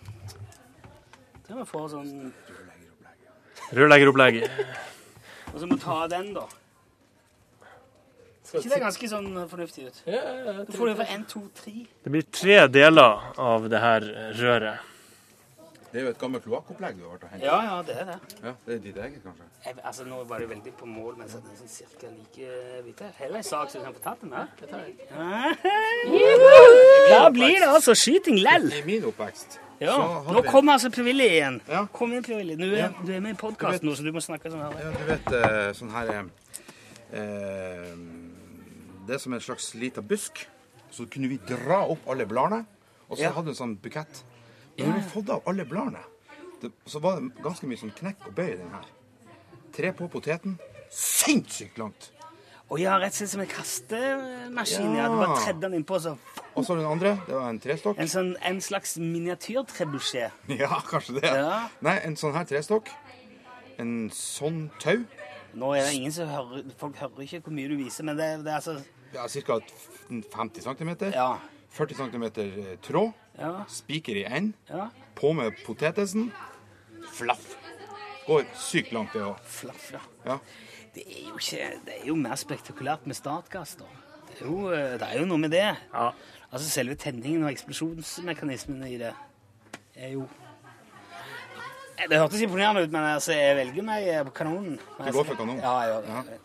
[1.51, 2.33] Tror må få får sånn
[3.75, 4.37] Rørleggeropplegg.
[5.51, 6.45] Og så må ta den, da.
[8.47, 9.97] Ser ikke det ganske sånn fornuftig ut?
[10.07, 10.53] Ja, ja, ja.
[10.69, 11.73] Du får det for én, to, tre.
[12.05, 14.07] Det blir tre deler av det her
[14.39, 14.87] røret.
[15.91, 17.47] Det er jo et gammelt kloakkopplegg du har vært og hentet.
[17.49, 18.19] Ja, ja, det er det.
[18.45, 19.47] Ja, det er ditt eget, kanskje?
[19.65, 22.47] Jeg, altså, nå var det veldig på mål, men så er det sånn cirka like
[22.87, 23.17] vidt her.
[23.25, 24.47] Heller en sak som du kan få tatt den her.
[24.61, 24.95] Det tar jeg.
[27.11, 28.71] Da blir det altså skyting lell.
[28.71, 29.97] I min oppvekst Ja.
[30.29, 31.61] Nå kommer altså Per-Willy igjen.
[31.69, 31.87] Ja.
[31.93, 32.57] Kom igjen, Per-Willy.
[32.61, 34.75] Du, er- du er med i podkasten nå, så du må snakke sånn her.
[34.77, 36.25] Ja, du vet eh, sånn her eh,
[37.17, 37.95] eh,
[39.07, 40.45] Det er som en slags lita busk.
[40.91, 42.65] Så kunne vi dra opp alle bladene,
[43.09, 43.31] og så Ja.
[43.33, 44.23] hadde vi en sånn bukett.
[44.79, 46.03] Men når vi fått av alle bladene,
[46.63, 48.85] det, så var det ganske mye sånn knekk og bøy i den her.
[49.73, 50.59] Tre på poteten.
[50.91, 52.11] Sinnssykt langt!
[52.71, 54.93] Og ja, rett og slett som en kastemaskin.
[54.95, 55.03] Ja.
[55.03, 55.09] Ja.
[55.11, 56.13] Du bare tredde den innpå, så
[56.55, 57.99] Og så den andre, det var en trestokk.
[57.99, 60.37] En, sånn, en slags miniatyrtrebuchet.
[60.61, 61.33] Ja, kanskje det.
[61.35, 61.65] Ja.
[61.83, 62.91] Nei, en sånn her trestokk.
[63.81, 65.03] En sånn tau.
[65.59, 68.29] Nå er det ingen som hører Folk hører ikke hvor mye du viser, men det,
[68.47, 68.77] det er altså
[69.17, 69.57] Ja, Ca.
[70.31, 70.93] 50 cm.
[71.11, 71.33] Ja.
[71.75, 72.25] 40 cm
[72.87, 73.11] tråd.
[73.39, 73.65] Ja.
[73.71, 74.55] Spiker i enden.
[74.71, 74.91] ja.
[75.19, 76.31] På med potetesen.
[77.13, 77.57] Flaff.
[78.29, 79.41] Går sykt langt, det òg.
[79.45, 80.01] Flaff, ja.
[80.25, 80.37] Ja.
[80.95, 83.85] Det er jo ikke Det er jo mer spektakulært med startgass, da.
[84.31, 85.67] Det er jo, eh, det er jo noe med det.
[85.95, 86.11] Ja.
[86.51, 89.13] Altså selve tenningen og eksplosjonsmekanismene i det
[89.97, 90.27] er jo
[92.09, 94.79] Det hørtes imponerende ut, men altså, jeg velger meg eh, på kanonen.
[94.99, 95.61] Du går for kanonen?
[95.61, 95.99] Ja, ja.
[96.01, 96.39] Ja.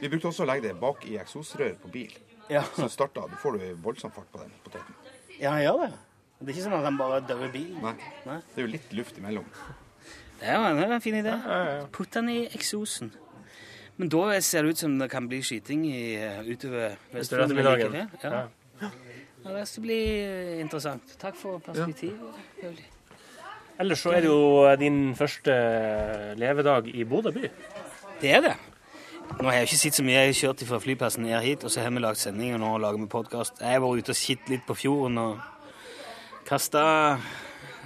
[0.00, 2.12] Vi brukte også å legge det bak i eksosrøret på bil.
[2.50, 4.94] Ja, Så starta da får du voldsom fart på den poteten.
[5.40, 5.92] ja han gjør det.
[6.38, 7.78] Det er ikke sånn at han bare dør i bilen.
[7.82, 7.94] Nei.
[8.26, 8.40] Nei.
[8.52, 9.46] Det er jo litt luft imellom.
[10.40, 11.32] Det er jo en fin idé.
[11.96, 13.12] Putt den i eksosen.
[13.96, 17.94] Men da ser det ut som det kan bli skyting i, eh, utover ettermiddagen.
[18.22, 18.42] Ja.
[18.82, 18.90] ja,
[19.54, 21.16] det skal bli eh, interessant.
[21.20, 22.44] Takk for perspektivet.
[22.62, 22.74] Ja.
[23.80, 25.52] Ellers så er det jo din første
[26.36, 27.48] levedag i Bodø by.
[28.20, 28.54] Det er det.
[29.36, 30.14] Nå har jeg ikke sett så mye.
[30.16, 32.70] Jeg har kjørt fra flyplassen ned hit, og så har vi lagd sending, og nå
[32.78, 33.60] lager vi podkast.
[33.60, 35.40] Jeg har vært ute og sett litt på fjorden og
[36.48, 36.84] kasta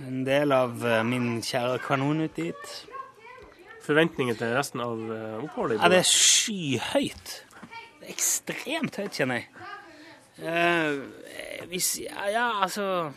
[0.07, 2.89] en del av eh, min kjære kanon ut dit.
[3.91, 7.32] Forventninger til resten av eh, oppholdet Ja, det er skyhøyt.
[7.51, 9.49] Det er ekstremt høyt, kjenner jeg.
[10.41, 11.03] Uh,
[11.68, 13.11] hvis ja, ja, altså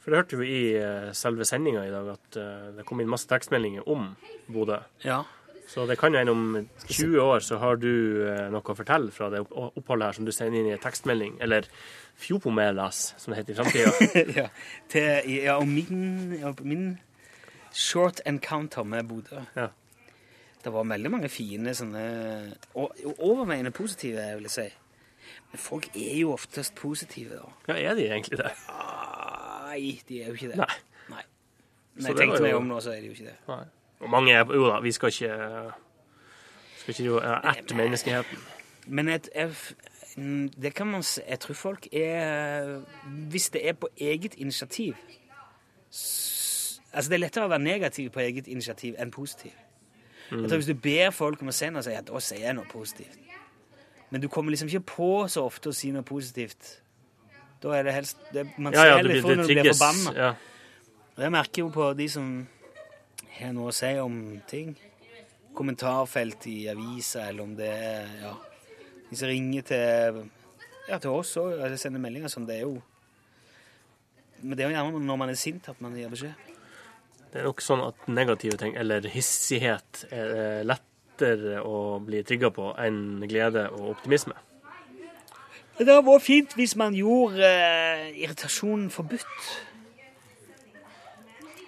[0.00, 3.10] For det hørte vi i uh, selve sendinga i dag, at uh, det kom inn
[3.10, 4.06] masse tekstmeldinger om
[4.46, 4.78] Bodø.
[5.04, 5.24] Ja.
[5.68, 7.90] Så det kan jo hende om 20 år så har du
[8.54, 11.68] noe å fortelle fra det oppholdet her som du sender inn i en tekstmelding, eller
[12.16, 14.22] fjopomelas, som det heter i framtida.
[14.40, 14.46] ja.
[14.88, 16.86] Til, ja, og min, ja, min
[17.76, 19.44] short encounter med Bodø.
[19.58, 19.68] Ja.
[20.64, 22.02] Det var veldig mange fine sånne
[22.74, 24.66] og, Overveiende positive, jeg vil si.
[25.52, 27.74] Men folk er jo oftest positive, da.
[27.78, 28.50] ja, er de egentlig det?
[28.68, 30.56] Nei, de er jo ikke det.
[30.56, 30.78] Nei.
[31.12, 31.22] Nei.
[31.94, 33.36] Men jeg tenkte meg om nå, så er de jo ikke det.
[33.48, 33.64] Nei.
[34.00, 35.36] Og mange er Jo da, vi skal ikke
[36.78, 38.38] skal ikke jo erte menneskeheten.
[38.86, 39.54] Men et, jeg-
[40.16, 42.80] mm, det kan man se Jeg tror folk er
[43.30, 44.94] Hvis det er på eget initiativ
[45.90, 49.52] Altså, det er lettere å være negativ på eget initiativ enn positiv.
[50.30, 53.18] Jeg tror Hvis du ber folk om å si noe, så sier jeg, noe positivt.
[54.10, 56.78] Men du kommer liksom ikke på så ofte å si noe positivt.
[57.62, 59.72] Da er det helst det, Man Ja, ser ja, det heller ifra når du blir
[59.72, 60.12] forbanna.
[60.16, 60.30] Ja.
[61.16, 62.28] Og jeg merker jo på de som
[63.38, 64.18] har noe å si om
[64.50, 64.76] ting.
[65.58, 68.34] Kommentarfelt i aviser, eller om det er ja,
[69.08, 70.20] de som ringer til,
[70.86, 72.46] ja, til oss òg, eller sender meldinger sånn.
[72.46, 72.76] Det er jo
[74.40, 76.47] Men det er jo gjerne når man er sint at man gir beskjed.
[77.28, 82.50] Det er nok sånn at negative ting, eller hissighet, er eh, lettere å bli trigga
[82.54, 84.36] på enn glede og optimisme.
[85.78, 89.50] Det hadde vært fint hvis man gjorde eh, irritasjonen forbudt.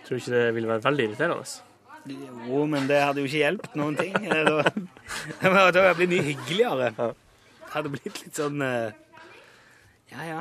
[0.07, 1.45] Tror du ikke det ville være veldig irriterende?
[2.49, 4.17] Jo, men det hadde jo ikke hjulpet noen ting.
[4.25, 6.89] Da det hadde det blitt mye hyggeligere.
[6.97, 8.97] Det hadde blitt litt sånn eh,
[10.11, 10.41] Ja, ja.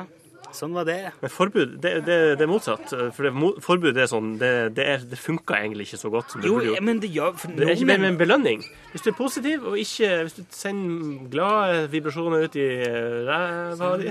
[0.56, 1.12] Sånn var det.
[1.20, 2.92] Men forbud, det, det, det er motsatt.
[3.14, 3.32] For det,
[3.64, 6.56] forbud er sånn, det, det, er, det funker egentlig ikke så godt som det Jo,
[6.82, 8.58] men det gjør for Det er ikke mer med en belønning.
[8.92, 13.88] Hvis du er positiv, og ikke hvis du sender glade vibrasjoner ut i eh, ræva
[14.00, 14.08] di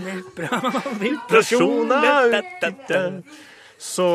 [1.03, 3.21] Vibrasjoner.
[3.79, 4.07] Så,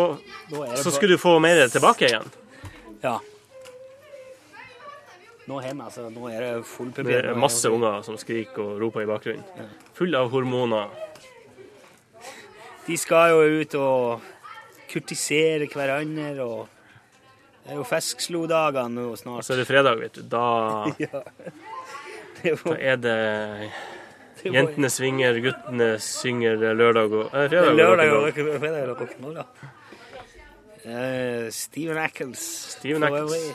[0.77, 2.29] så skulle du få mer tilbake igjen.
[3.05, 3.18] Ja.
[5.45, 9.05] Nå er, altså, nå er det full Det er masse unger som skriker og roper
[9.05, 9.72] i bakgrunnen.
[9.97, 10.93] Full av hormoner.
[12.87, 14.30] De skal jo ut og
[14.91, 16.68] kurtisere hverandre, og
[17.64, 19.47] det er jo fiskslodagene nå Og snart.
[19.47, 20.22] så er det fredag, vet du.
[20.28, 20.45] Da,
[21.05, 21.22] Ja.
[22.61, 22.74] var...
[22.74, 23.18] da er det
[24.45, 27.70] Jentene svinger, guttene synger lørdag og eh, fredag.
[27.70, 28.26] og lørdag og
[28.61, 29.39] fredag og det rock'n'roll,
[31.51, 32.43] Steven Ackles,
[32.74, 33.55] Steven Ackles.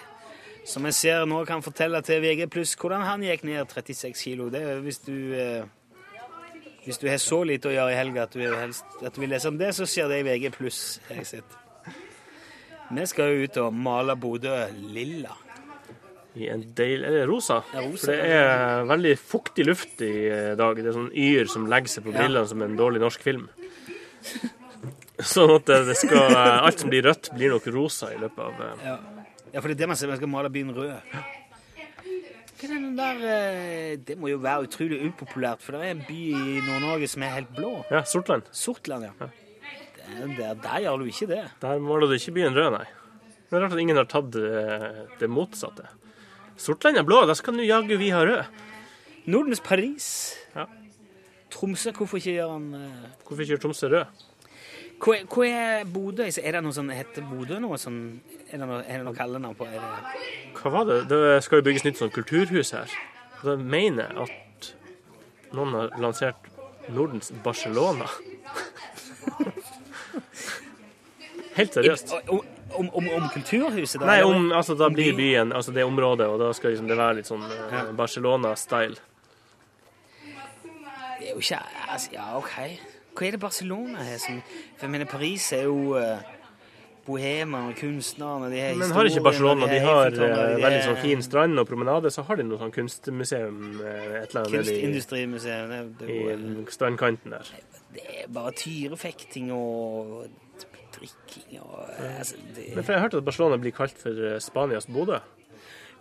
[0.66, 2.48] som jeg ser nå kan fortelle til VG
[2.82, 4.50] hvordan han gikk ned 36 kilo.
[4.50, 5.62] Det er hvis du eh,
[6.86, 9.58] Hvis du har så lite å gjøre i helga at at du vil lese om
[9.60, 11.00] det, så ser det i VG pluss.
[12.90, 15.36] Vi skal jo ut og male Bodø lilla.
[16.40, 17.64] I en deil, eller rosa.
[17.74, 20.14] Ja, rosa, For det er veldig fuktig luft i
[20.58, 20.78] dag.
[20.78, 22.22] Det er sånn yr som legger seg på Ja.
[22.22, 23.50] brillene som en dårlig norsk film.
[25.20, 28.54] Sånn at det det skal, alt som blir rødt, blir nok rosa i løpet av
[28.86, 28.98] Ja,
[29.54, 30.08] ja for det er det man ser.
[30.08, 30.96] Man skal male byen rød.
[32.60, 36.02] Hva er den der eh, Det må jo være utrolig upopulært, for det er en
[36.08, 37.70] by i Nord-Norge som er helt blå.
[37.92, 38.50] Ja, Sortland.
[38.52, 39.30] Sortland, ja.
[40.10, 41.44] Der, der, der gjør du ikke det.
[41.62, 42.88] Der måler du ikke byen rød, nei.
[43.50, 45.88] Det er rart at ingen har tatt eh, det motsatte.
[46.60, 48.60] Sortland er blå, da skal nå jaggu vi ha rød.
[49.30, 50.10] Nordens Paris.
[50.56, 50.68] Ja.
[51.54, 54.26] Tromsø, hvorfor ikke gjør han eh, Hvorfor ikke gjør Tromsø rød?
[55.00, 56.26] Hva, hva er Bodø?
[56.28, 58.00] Er det noe sånn, heter Bodø noe sånn
[58.50, 59.68] Er det noe, er det noe kallenavn på?
[59.72, 59.80] Det,
[60.60, 60.98] Hva var det?
[61.12, 62.92] Det skal jo bygges nytt sånn kulturhus her.
[63.46, 64.72] Da mener jeg at
[65.56, 66.50] noen har lansert
[66.92, 68.08] Nordens Barcelona.
[71.60, 72.14] Helt seriøst.
[72.28, 72.42] om,
[72.76, 74.02] om, om, om kulturhuset?
[74.02, 74.08] da?
[74.10, 77.20] Nei, om, altså, da blir byen altså det området, og da skal liksom det være
[77.20, 79.00] litt sånn eh, Barcelona-style.
[81.20, 82.56] Det er jo ikke altså, Ja, OK.
[83.20, 86.22] Hva er det Barcelona har som For jeg mener, Paris er jo uh,
[87.10, 91.00] bohemene og kunstnerne de har Men har ikke Barcelona De har eh, de veldig sånn
[91.02, 95.74] fin strand og promenade, så har de noe sånn kunstmuseum eh, et eller annet Kunstindustrimuseum.
[96.06, 96.46] i, i er
[96.76, 97.52] strandkanten der.
[97.96, 100.30] det er bare tyrefekting og
[100.96, 101.90] drikking og
[102.20, 105.20] altså, det, Men for jeg har hørt at Barcelona blir kalt for eh, Spanias Bodø.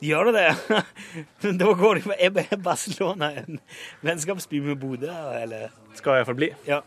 [0.04, 0.82] Gjør det det?
[1.42, 3.58] Men da går det på Er Barcelona en
[4.06, 5.10] vennskapsby med Bodø,
[5.40, 5.74] eller?
[5.98, 6.52] Skal iallfall bli.
[6.68, 6.82] Ja.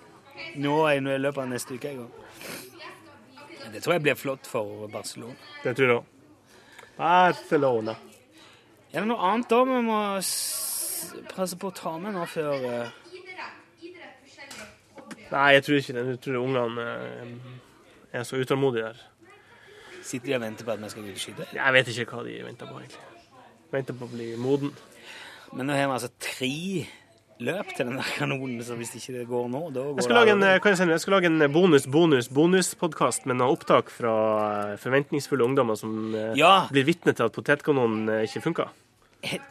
[0.61, 1.93] Nå i løpet av neste uke.
[3.71, 5.35] Det tror jeg blir flott for Barcelona.
[5.63, 6.07] Det tror jeg òg.
[6.97, 7.95] Barcelona.
[8.91, 9.99] Er det noe annet da vi må
[11.31, 12.97] presse på å ta med nå før eh,
[15.31, 16.01] Nei, jeg tror ikke det.
[16.09, 17.29] Jeg tror ungene eh,
[18.19, 19.05] er så utålmodige der.
[20.03, 21.47] Sitter de og venter på at vi skal ut og skyte?
[21.55, 23.29] Jeg vet ikke hva de venter på, egentlig.
[23.71, 24.73] Venter på å bli moden.
[25.55, 26.51] Men nå har vi altså tre
[27.43, 30.17] løp til den der kanonen, så hvis ikke det går nå, da går Jeg skal
[30.19, 33.55] lage en, det eh, kan jeg, jeg skal lage en bonus, bonus, bonuspodkast med noen
[33.57, 34.13] opptak fra
[34.71, 36.53] eh, forventningsfulle ungdommer som eh, Ja.
[36.71, 38.67] blir vitne til at potetkanonen eh, ikke funka.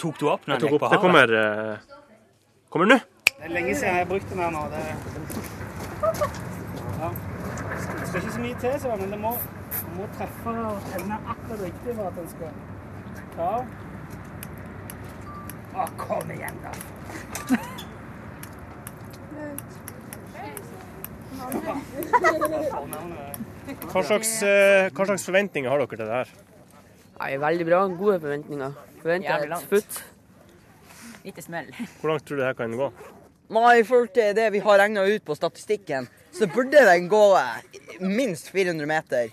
[0.03, 1.99] Tok du opp når den gikk på på Det kommer, eh,
[2.75, 3.01] kommer nå.
[3.31, 4.65] Det er lenge siden jeg har brukt den her nå.
[4.73, 4.83] Det
[7.01, 7.11] ja.
[8.01, 9.31] Det skal ikke så mye til, så, men det må,
[9.77, 12.51] det må treffe og tenne akkurat riktig for at den skal
[13.37, 13.79] ta av.
[15.71, 16.73] Å, kom igjen, da.
[23.91, 26.33] Hva slags, eh, hva slags forventninger har dere til det her?
[27.21, 27.81] Nei, veldig bra.
[28.01, 28.77] Gode forventninger.
[29.03, 29.69] Forventer et langt.
[29.71, 30.03] futt.
[31.25, 31.73] Lite smell.
[32.01, 32.91] Hvor langt tror du det her kan gå?
[33.51, 37.25] Nei, i forhold til det vi har regna ut på statistikken, så burde den gå
[37.37, 39.33] eh, minst 400 meter.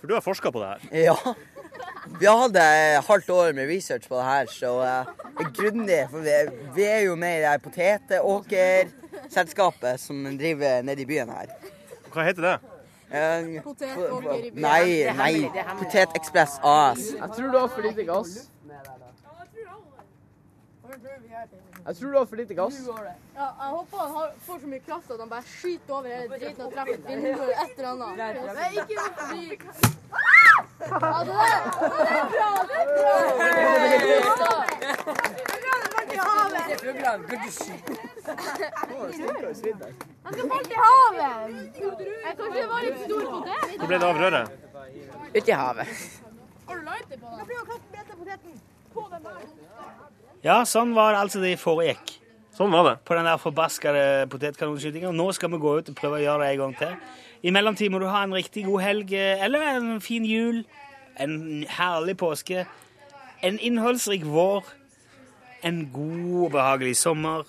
[0.00, 0.80] For du har forska på det her.
[1.10, 1.34] Ja.
[2.18, 4.72] Vi har hatt halvt år med research på det her, så
[5.38, 6.00] det grundig.
[6.10, 6.30] For vi,
[6.76, 11.46] vi er jo med i det her potetåkerselskapet som driver nede i byen her.
[12.12, 12.56] Hva heter det?
[13.12, 14.62] Eh, Potetåker i byen.
[14.64, 15.34] Nei, nei.
[15.52, 15.64] det.
[15.82, 17.00] Potetekspress AS.
[17.18, 18.32] Jeg tror du har for lite gass.
[18.68, 18.74] Ja,
[20.92, 21.12] Jeg tror
[21.84, 22.74] du har for lite gass.
[22.86, 22.96] Ja,
[23.36, 26.62] jeg håper han har, får så mye kraft at han bare skyter over hele driten
[26.66, 28.16] og treffer et vindu eller et eller annet.
[28.18, 29.44] Nei, ikke noe forbi.
[30.82, 31.60] Ja, det der!
[32.02, 32.50] Det er bra!
[32.68, 33.30] Det er bra!
[33.32, 33.58] Det
[34.62, 35.32] er!
[36.72, 37.18] Det er!
[37.18, 37.40] Det
[39.82, 39.92] er.
[40.24, 41.32] Han skal falle i havet!
[41.82, 43.60] Jeg kanskje det var litt stor potet?
[43.78, 44.46] Hvor ble det av røret?
[45.34, 45.86] Ute i havet.
[46.68, 47.26] Har du lighter på?
[47.38, 48.52] Da blir det kaste med etter poteten.
[48.94, 49.34] På den der.
[50.42, 52.16] Ja, sånn var det altså det foregikk.
[52.56, 52.96] Sånn var det.
[53.06, 55.12] På den der forbaskede potetkanonskytinga.
[55.14, 56.96] Nå skal vi gå ut og prøve å gjøre det en gang til.
[57.42, 60.64] I mellomtiden må du ha en riktig god helg, eh, eller en fin jul,
[61.22, 62.66] en herlig påske,
[63.42, 64.66] en innholdsrik vår,
[65.62, 67.46] en god og behagelig sommer,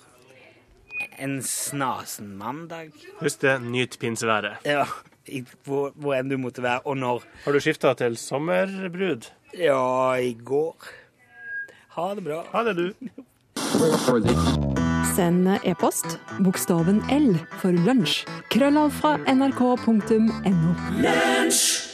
[1.18, 2.94] en snasen mandag.
[3.20, 4.62] Husk det, nyt pinseværet.
[4.66, 4.86] Ja,
[5.66, 7.26] hvor, hvor enn du måtte være, og når.
[7.44, 9.30] Har du skifta til sommerbrud?
[9.58, 10.90] Ja, i går.
[11.94, 12.42] Ha det bra.
[12.50, 12.92] Ha det, du.
[15.14, 18.24] Send e-post bokstaven L for lunsj.
[18.50, 20.74] Krøllav fra nrk.no.
[20.98, 21.93] Lunsj!